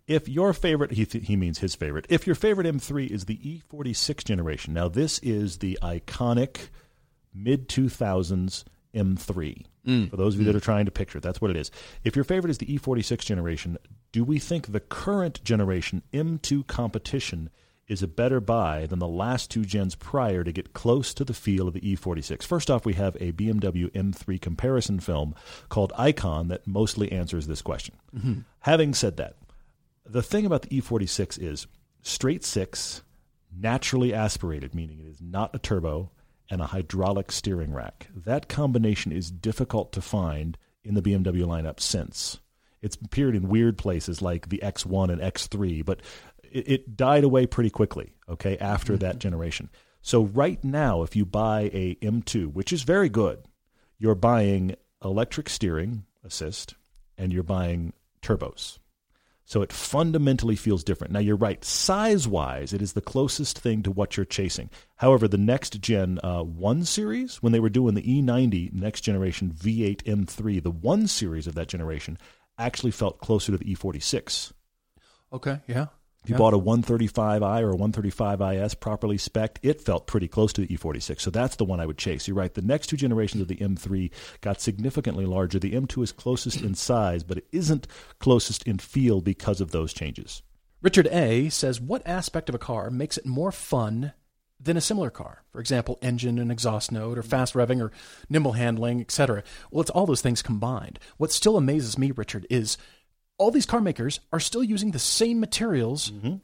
[0.08, 3.38] if your favorite, he, th- he means his favorite, if your favorite M3 is the
[3.38, 6.70] E46 generation, now this is the iconic
[7.34, 9.66] mid 2000s M3.
[10.10, 10.58] For those of you that mm.
[10.58, 11.72] are trying to picture, it, that's what it is.
[12.04, 13.78] If your favorite is the E46 generation,
[14.12, 17.50] do we think the current generation M2 competition
[17.88, 21.34] is a better buy than the last two gens prior to get close to the
[21.34, 22.44] feel of the E46?
[22.44, 25.36] First off, we have a BMW M3 comparison film
[25.70, 27.96] called Icon that mostly answers this question.
[28.16, 28.40] Mm-hmm.
[28.62, 29.36] Having said that,
[30.06, 31.68] the thing about the E46 is
[32.02, 33.04] straight six,
[33.56, 36.12] naturally aspirated, meaning it is not a turbo,
[36.50, 38.08] and a hydraulic steering rack.
[38.14, 42.40] That combination is difficult to find in the BMW lineup since.
[42.82, 46.02] It's appeared in weird places like the X1 and X3, but
[46.52, 49.70] it, it died away pretty quickly, okay, after that generation.
[50.02, 53.44] So right now, if you buy a M2, which is very good,
[54.00, 56.76] you're buying electric steering assist
[57.18, 58.80] and you're buying turbos.
[59.46, 61.12] So it fundamentally feels different.
[61.12, 64.70] Now you're right, size wise, it is the closest thing to what you're chasing.
[64.96, 69.52] However, the next gen uh, one series, when they were doing the E90 next generation
[69.52, 72.18] V8 M3, the one series of that generation
[72.58, 74.54] actually felt closer to the E46.
[75.34, 75.60] okay.
[75.68, 75.88] Yeah.
[76.24, 76.38] If you Yeah.
[76.40, 81.20] bought a 135i or a 135is properly spec, it felt pretty close to the E46.
[81.20, 82.28] So that's the one I would chase.
[82.28, 82.54] You're right.
[82.54, 84.12] The next two generations of the M3
[84.42, 85.58] got significantly larger.
[85.58, 87.88] The M2 is closest in size, but it isn't
[88.20, 90.44] closest in feel because of those changes.
[90.84, 94.14] Richard A says, "What aspect of a car makes it more fun
[94.60, 95.44] than a similar car?
[95.52, 97.92] For example, engine and exhaust note, or fast revving, or
[98.30, 101.00] nimble handling, etc." Well, it's all those things combined.
[101.18, 102.78] What still amazes me, Richard, is
[103.38, 106.12] all these car makers are still using the same materials.
[106.12, 106.36] Mm-hmm.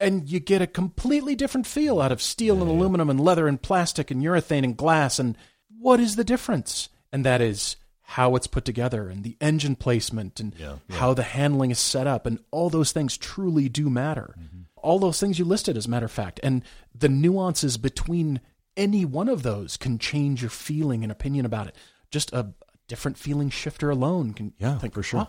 [0.00, 3.62] And you get a completely different feel out of steel and aluminum and leather and
[3.62, 5.20] plastic and urethane and glass.
[5.20, 5.38] And
[5.78, 6.88] what is the difference?
[7.12, 11.22] And that is how it's put together and the engine placement and Yeah, how the
[11.22, 12.26] handling is set up.
[12.26, 14.34] And all those things truly do matter.
[14.38, 14.62] Mm-hmm.
[14.76, 16.40] All those things you listed, as a matter of fact.
[16.42, 18.40] And the nuances between
[18.76, 21.76] any one of those can change your feeling and opinion about it.
[22.10, 22.52] Just a
[22.88, 25.20] different feeling shifter alone can Yeah, think for sure.
[25.20, 25.28] "Oh,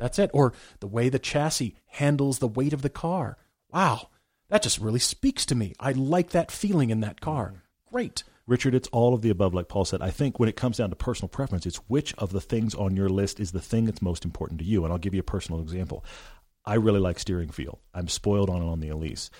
[0.00, 0.30] that's it.
[0.32, 3.36] Or the way the chassis handles the weight of the car.
[3.72, 4.08] Wow,
[4.48, 5.74] that just really speaks to me.
[5.78, 7.48] I like that feeling in that car.
[7.48, 7.94] Mm-hmm.
[7.94, 8.24] Great.
[8.46, 10.02] Richard, it's all of the above, like Paul said.
[10.02, 12.96] I think when it comes down to personal preference, it's which of the things on
[12.96, 14.82] your list is the thing that's most important to you.
[14.82, 16.04] And I'll give you a personal example.
[16.64, 17.80] I really like steering feel.
[17.94, 19.30] I'm spoiled on it on the Elise.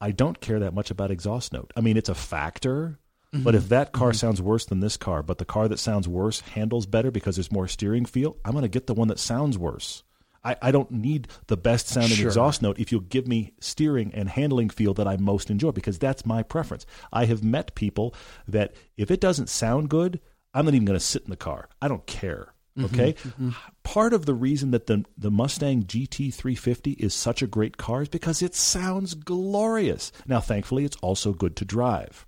[0.00, 1.72] I don't care that much about exhaust note.
[1.76, 2.98] I mean, it's a factor,
[3.32, 3.44] mm-hmm.
[3.44, 4.16] but if that car mm-hmm.
[4.16, 7.52] sounds worse than this car, but the car that sounds worse handles better because there's
[7.52, 10.02] more steering feel, I'm going to get the one that sounds worse.
[10.46, 12.28] I, I don't need the best sounding Sure.
[12.28, 15.98] exhaust note if you'll give me steering and handling feel that I most enjoy because
[15.98, 16.86] that's my preference.
[17.12, 18.14] I have met people
[18.46, 20.20] that if it doesn't sound good,
[20.54, 21.68] I'm not even going to sit in the car.
[21.82, 22.54] I don't care.
[22.78, 23.12] Mm-hmm, okay.
[23.14, 23.50] Mm-hmm.
[23.82, 28.08] Part of the reason that the the Mustang GT350 is such a great car is
[28.08, 30.12] because it sounds glorious.
[30.26, 32.26] Now, thankfully, it's also good to drive.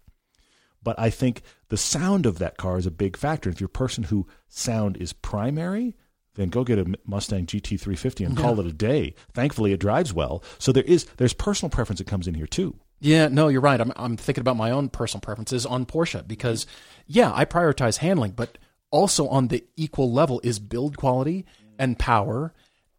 [0.82, 3.50] But I think the sound of that car is a big factor.
[3.50, 5.96] If you're a person who sound is primary,
[6.38, 9.14] then go get a Mustang GT350 and call it a day.
[9.32, 10.42] Thankfully, it drives well.
[10.58, 12.76] So there is there's personal preference that comes in here too.
[13.00, 13.80] Yeah, no, you're right.
[13.80, 16.66] I'm I'm thinking about my own personal preferences on Porsche because
[17.06, 18.58] yeah, I prioritize handling, but
[18.90, 21.44] also on the equal level is build quality
[21.78, 22.52] and power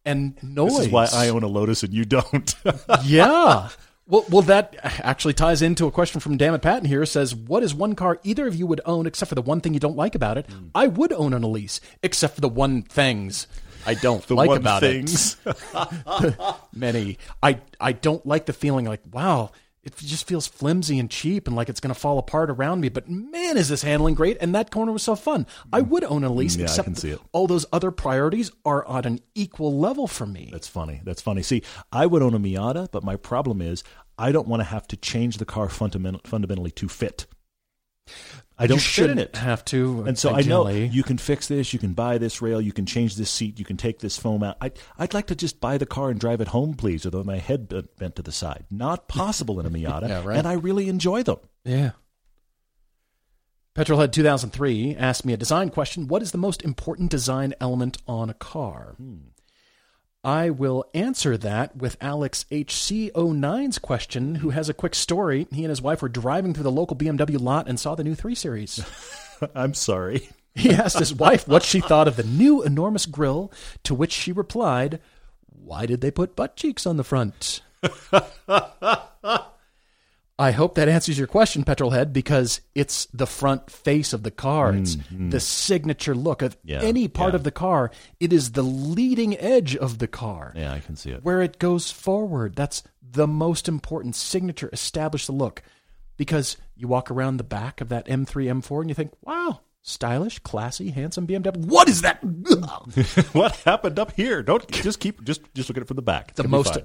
[0.06, 0.78] and noise.
[0.78, 2.56] This is why I own a Lotus and you don't.
[3.04, 3.70] yeah.
[4.10, 7.06] Well, well, that actually ties into a question from Dammit Patton here.
[7.06, 9.76] Says, "What is one car either of you would own, except for the one thing
[9.76, 10.48] you don't like about it?
[10.50, 10.68] Hmm.
[10.74, 13.46] I would own an Elise, except for the one things
[13.86, 15.38] I don't the like one about things.
[15.46, 16.36] it.
[16.74, 17.18] Many.
[17.42, 19.52] I I don't like the feeling like, wow,
[19.84, 22.90] it just feels flimsy and cheap and like it's going to fall apart around me.
[22.90, 24.38] But man, is this handling great?
[24.42, 25.48] And that corner was so fun.
[25.72, 26.60] I would own a lease, Mm.
[26.60, 27.20] Yeah, except can see it.
[27.32, 30.50] all those other priorities are on an equal level for me.
[30.52, 31.02] That's funny.
[31.06, 31.42] That's funny.
[31.44, 33.84] See, I would own a Miata, but my problem is
[34.18, 37.26] I don't want to have to change the car fundament, fundamentally to fit.
[38.60, 39.36] I don't you shouldn't it.
[39.38, 40.04] have to.
[40.06, 42.86] And so I know you can fix this, you can buy this rail, you can
[42.86, 44.58] change this seat, you can take this foam out.
[44.60, 47.38] I, I'd like to just buy the car and drive it home, please, with my
[47.38, 48.66] head bent- bent to the side.
[48.70, 50.38] Not possible in a Miata, Yeah, right.
[50.38, 51.38] and I really enjoy them.
[51.64, 51.92] Yeah.
[53.76, 58.30] Petrolhead 2003 asked me a design question What is the most important design element on
[58.30, 58.96] a car?
[58.98, 59.18] Hmm.
[60.24, 65.48] I will answer that with Alex HC09's question, who has a quick story.
[65.52, 68.16] He and his wife were driving through the local BMW lot and saw the new
[68.16, 68.84] 3 Series.
[69.56, 70.30] I'm sorry.
[70.56, 73.50] He asked his wife what she thought of the new enormous grille,
[73.84, 75.00] to which she replied,
[75.48, 77.62] Why did they put butt cheeks on the front?
[80.40, 84.74] I hope that answers your question, Petrolhead, because it's the front face of the car.
[84.74, 85.32] It's mm-hmm.
[85.32, 87.36] the signature look of Yeah, any part yeah.
[87.36, 87.92] of the car.
[88.22, 91.26] It is the leading edge of the car Yeah, I can see it.
[91.26, 92.56] where it goes forward.
[92.56, 94.70] That's the most important signature.
[94.72, 95.62] Establish the look
[96.16, 100.40] because you walk around the back of that M3, M4 and you think, wow, stylish,
[100.40, 101.58] classy, handsome BMW.
[101.58, 102.24] What is that?
[103.34, 104.42] what happened up here?
[104.42, 106.30] Don't just keep just just look at it from the back.
[106.30, 106.78] It's the most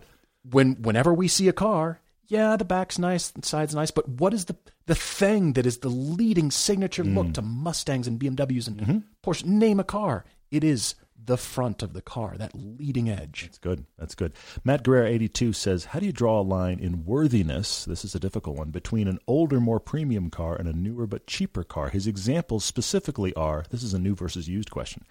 [0.50, 4.34] when whenever we see a car, yeah, the back's nice, the side's nice, but what
[4.34, 4.56] is the
[4.86, 7.34] the thing that is the leading signature look Mm.
[7.34, 8.98] to Mustangs and BMWs and Mm-hmm.
[9.22, 9.44] Porsche?
[9.44, 10.24] Name a car.
[10.50, 10.94] It is
[11.26, 13.44] the front of the car, that leading edge.
[13.44, 13.86] That's good.
[13.98, 14.34] That's good.
[14.62, 17.86] Matt Guerrero, 82, says, How do you draw a line in worthiness?
[17.86, 21.26] This is a difficult one between an older, more premium car and a newer but
[21.26, 21.88] cheaper car.
[21.88, 25.04] His examples specifically are this is a new versus used question.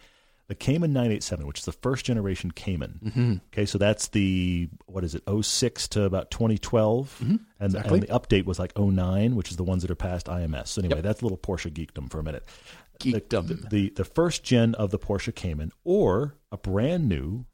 [0.48, 3.00] The Cayman 987, which is the first generation Cayman.
[3.06, 3.34] Mm-hmm.
[3.54, 7.18] Okay, so that's the, what is it, 06 to about 2012.
[7.22, 7.66] And, Mm-hmm.
[7.66, 8.00] exactly.
[8.00, 10.68] and the update was like 09, which is the ones that are past IMS.
[10.68, 11.04] So anyway, Yep.
[11.04, 12.46] that's a little Porsche geekdom for a minute.
[13.00, 13.48] Geekdom.
[13.48, 17.46] The, the, the first gen of the Porsche Cayman or a brand new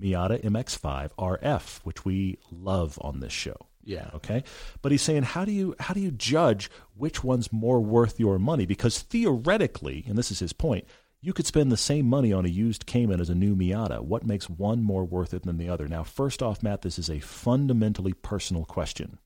[0.00, 3.56] Miata MX-5 RF, which we love on this show.
[3.82, 4.10] Yeah.
[4.14, 4.44] Okay,
[4.82, 8.38] but he's saying, how do you how do you judge which one's more worth your
[8.38, 8.66] money?
[8.66, 10.84] Because theoretically, and this is his point,
[11.20, 14.00] you could spend the same money on a used Cayman as a new Miata.
[14.00, 15.88] What makes one more worth it than the other?
[15.88, 19.18] Now, first off, Matt, this is a fundamentally personal question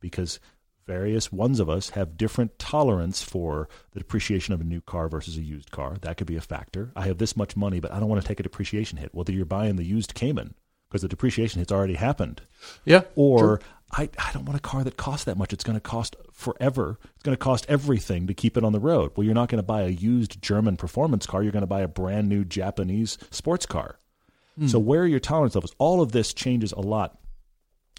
[0.00, 0.40] because
[0.86, 5.36] various ones of us have different tolerance for the depreciation of a new car versus
[5.36, 5.96] a used car.
[6.00, 6.90] That could be a factor.
[6.96, 9.14] I have this much money, but I don't want to take a depreciation hit.
[9.14, 10.54] Whether you're buying the used Cayman
[10.90, 12.42] because the depreciation hit's already happened,
[12.84, 13.02] Yeah.
[13.14, 13.60] or
[13.92, 15.52] I, I don't want a car that costs that much.
[15.52, 16.98] It's going to cost forever.
[17.14, 19.12] It's going to cost everything to keep it on the road.
[19.16, 21.42] Well, you're not going to buy a used German performance car.
[21.42, 23.98] You're going to buy a brand new Japanese sports car.
[24.58, 24.66] Hmm.
[24.68, 25.74] So where are your tolerance levels?
[25.78, 27.18] All of this changes a lot.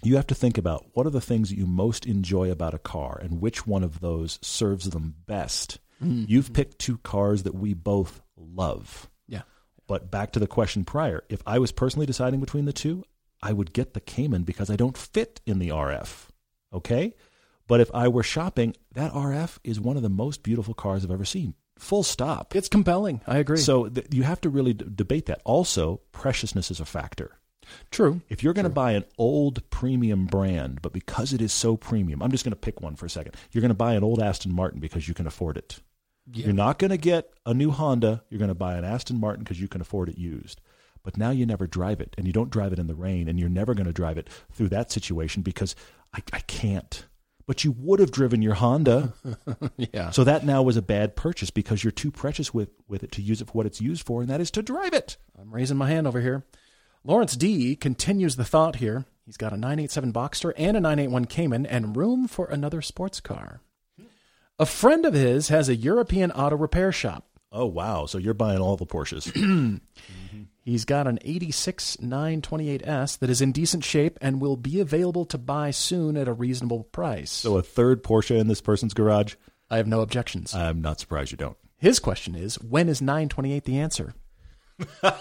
[0.02, 2.78] You have to think about what are the things that you most enjoy about a
[2.78, 5.78] car and which one of those serves them best.
[5.98, 6.24] Hmm.
[6.26, 9.08] You've picked two cars that we both love.
[9.92, 13.04] But back to the question prior, if I was personally deciding between the two,
[13.42, 16.28] I would get the Cayman because I don't fit in the RF.
[16.72, 17.14] Okay?
[17.66, 21.10] But if I were shopping, that RF is one of the most beautiful cars I've
[21.10, 21.56] ever seen.
[21.76, 22.56] Full stop.
[22.56, 23.20] It's compelling.
[23.26, 23.58] I agree.
[23.58, 25.42] So th- you have to really d- debate that.
[25.44, 27.36] Also, preciousness is a factor.
[27.90, 28.22] True.
[28.30, 32.22] If you're going to buy an old premium brand, but because it is so premium,
[32.22, 33.34] I'm just going to pick one for a second.
[33.50, 35.80] You're going to buy an old Aston Martin because you can afford it.
[36.32, 36.46] Yeah.
[36.46, 38.22] You're not going to get a new Honda.
[38.30, 40.60] You're going to buy an Aston Martin because you can afford it used.
[41.02, 43.38] But now you never drive it, and you don't drive it in the rain, and
[43.38, 45.74] you're never going to drive it through that situation because
[46.14, 47.06] I, I can't.
[47.44, 49.12] But you would have driven your Honda.
[49.76, 50.10] Yeah.
[50.10, 53.22] So that now was a bad purchase because you're too precious with, with it to
[53.22, 55.16] use it for what it's used for, and that is to drive it.
[55.38, 56.44] I'm raising my hand over here.
[57.04, 59.06] Lawrence D continues the thought here.
[59.26, 63.60] He's got a 987 Boxster and a 981 Cayman and room for another sports car.
[64.58, 67.26] A friend of his has a European auto repair shop.
[67.50, 68.06] Oh, wow.
[68.06, 69.30] So you're buying all the Porsches.
[70.64, 75.38] He's got an 86 928S that is in decent shape and will be available to
[75.38, 77.32] buy soon at a reasonable price.
[77.32, 79.34] so a third Porsche in this person's garage?
[79.68, 80.54] I have no objections.
[80.54, 81.56] I'm not surprised you don't.
[81.78, 84.14] His question is when is 928 the answer?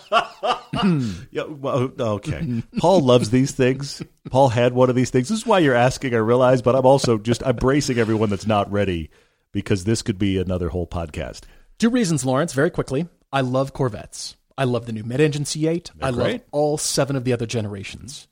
[1.32, 2.64] Yeah, well, okay.
[2.80, 4.01] Paul loves these things.
[4.30, 5.30] Paul had one of these things.
[5.30, 8.47] This is why you're asking, I realize, but I'm also just I'm bracing everyone that's
[8.47, 9.09] not ready
[9.51, 11.41] because this could be another whole podcast.
[11.78, 13.07] Two reasons, Lawrence, very quickly.
[13.32, 14.36] I love Corvettes.
[14.57, 15.91] I love the new mid engine C8.
[16.01, 18.28] I love all seven of the other generations.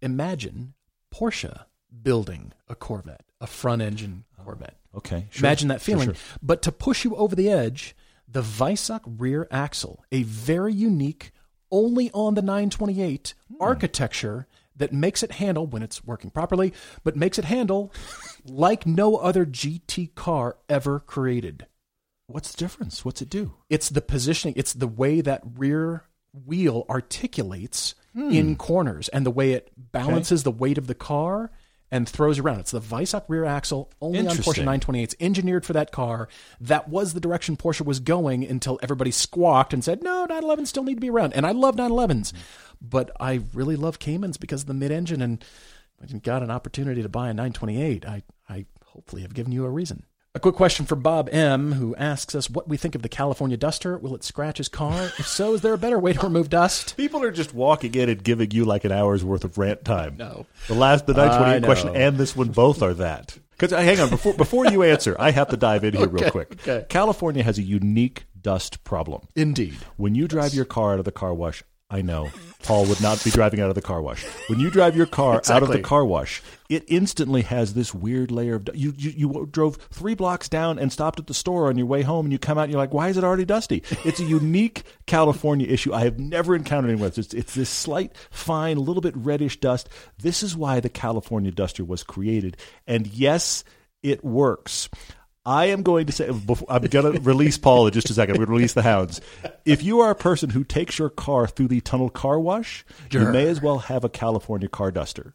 [0.00, 0.74] Imagine
[1.12, 1.64] Porsche
[2.02, 4.76] building a Corvette, a front engine Corvette.
[4.96, 5.26] Okay.
[5.30, 5.40] sure.
[5.40, 6.08] Imagine that Sure, feeling.
[6.08, 6.14] sure.
[6.42, 7.96] But to push you over the edge,
[8.28, 11.32] the Weissach rear axle, a very unique,
[11.70, 13.56] only on the 928 Hmm.
[13.62, 14.46] architecture
[14.76, 16.72] that makes it handle, when it's working properly,
[17.04, 17.92] but makes it handle
[18.44, 21.66] like no other GT car ever created.
[22.26, 23.04] What's the difference?
[23.04, 23.54] What's it do?
[23.68, 28.30] It's the positioning, it's the way that rear wheel articulates Hmm.
[28.30, 31.50] in corners and the way it balances the weight of the car
[31.94, 32.58] and throws around.
[32.58, 34.66] It's the Weissach rear axle only on Porsche Interesting.
[34.66, 36.28] 928s, engineered for that car.
[36.60, 40.82] That was the direction Porsche was going until everybody squawked and said, no, 911s still
[40.82, 41.34] need to be around.
[41.34, 42.38] And I love 911s, mm-hmm.
[42.80, 45.22] but I really love Caymans because of the mid engine.
[45.22, 45.44] And
[46.08, 49.70] you got an opportunity to buy a 928, I, I hopefully have given you a
[49.70, 50.02] reason.
[50.36, 53.56] A quick question for Bob M, who asks us what we think of the California
[53.56, 53.96] Duster.
[53.98, 55.04] Will it scratch his car?
[55.16, 56.96] if so, is there a better way to remove dust?
[56.96, 60.16] People are just walking in and giving you like an hour's worth of rant time.
[60.16, 60.46] No.
[60.66, 63.38] The last, the 928 I question and this one both are that.
[63.52, 66.32] Because uh, hang on, before before you answer, I have to dive in here real
[66.32, 66.50] quick.
[66.66, 66.84] okay.
[66.88, 69.28] California has a unique dust problem.
[69.36, 69.76] Indeed.
[69.98, 72.30] When you drive your car out of the car wash, I know
[72.64, 74.24] Paul would not be driving out of the car wash.
[74.48, 76.42] When you drive your car out of the car wash,
[76.74, 78.68] it instantly has this weird layer of.
[78.74, 82.02] You, you you drove three blocks down and stopped at the store on your way
[82.02, 84.24] home, and you come out and you're like, "Why is it already dusty?" It's a
[84.24, 85.94] unique California issue.
[85.94, 87.18] I have never encountered anywhere else.
[87.18, 89.88] It's, it's this slight, fine, little bit reddish dust.
[90.18, 92.56] This is why the California Duster was created,
[92.86, 93.62] and yes,
[94.02, 94.88] it works.
[95.46, 98.34] I am going to say, before, I'm going to release Paul in just a second.
[98.34, 99.20] We're going to release the hounds.
[99.64, 103.20] If you are a person who takes your car through the tunnel car wash, you
[103.26, 105.34] may as well have a California car duster.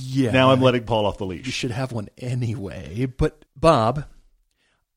[0.00, 0.30] Yeah.
[0.30, 1.46] Now I'm letting Paul off the leash.
[1.46, 3.06] You should have one anyway.
[3.06, 4.04] But, Bob,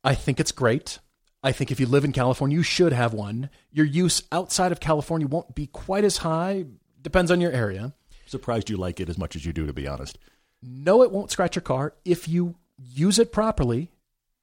[0.03, 0.99] I think it's great.
[1.43, 3.49] I think if you live in California, you should have one.
[3.72, 6.66] Your use outside of California won't be quite as high.
[7.01, 7.93] Depends on your area.
[8.26, 10.18] Surprised you like it as much as you do, to be honest.
[10.61, 13.91] No, it won't scratch your car if you use it properly.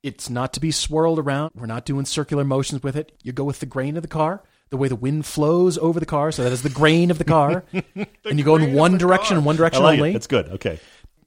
[0.02, 1.52] It's not to be swirled around.
[1.54, 3.12] We're not doing circular motions with it.
[3.22, 6.06] You go with the grain of the car, the way the wind flows over the
[6.06, 7.64] car, so that is the grain of the car.
[7.72, 10.10] and you go in one direction and one direction like only.
[10.10, 10.12] it.
[10.14, 10.48] That's good.
[10.48, 10.78] Okay.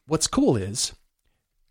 [0.07, 0.93] What's cool is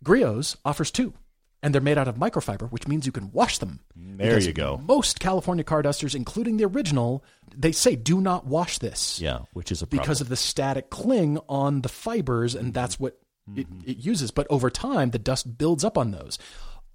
[0.03, 1.13] Griot's offers two,
[1.61, 3.79] and they're made out of microfiber, which means you can wash them.
[3.95, 4.81] There you go.
[4.85, 7.23] Most California car dusters, including the original,
[7.55, 10.03] they say do not wash this Yeah, which is a problem.
[10.03, 13.17] because of the static cling on the fibers, and that's what
[13.49, 13.81] Mm-hmm.
[13.85, 14.31] it uses.
[14.31, 16.39] But over time, the dust builds up on those.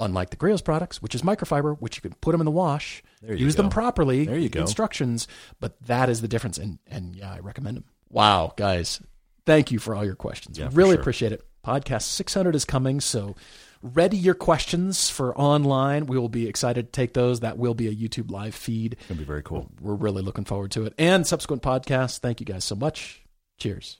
[0.01, 3.03] Unlike the Griot's products, which is microfiber, which you can put them in the wash,
[3.27, 3.63] use go.
[3.63, 4.27] them properly.
[4.27, 4.61] There you go.
[4.61, 5.27] Instructions,
[5.59, 6.57] but that is the difference.
[6.59, 7.85] And and yeah, I recommend them.
[8.11, 9.03] Wow, guys,
[9.45, 10.59] thank you for all your questions.
[10.59, 11.01] Yeah, really sure.
[11.01, 11.45] appreciate it.
[11.65, 13.35] Podcast 600 is coming, so
[13.83, 16.07] ready your questions for online.
[16.07, 17.41] We will be excited to take those.
[17.41, 18.95] That will be a YouTube live feed.
[18.95, 19.71] It's to be very cool.
[19.81, 20.95] We're really looking forward to it.
[20.99, 22.19] And subsequent podcasts.
[22.19, 23.23] Thank you guys so much.
[23.59, 23.99] Cheers.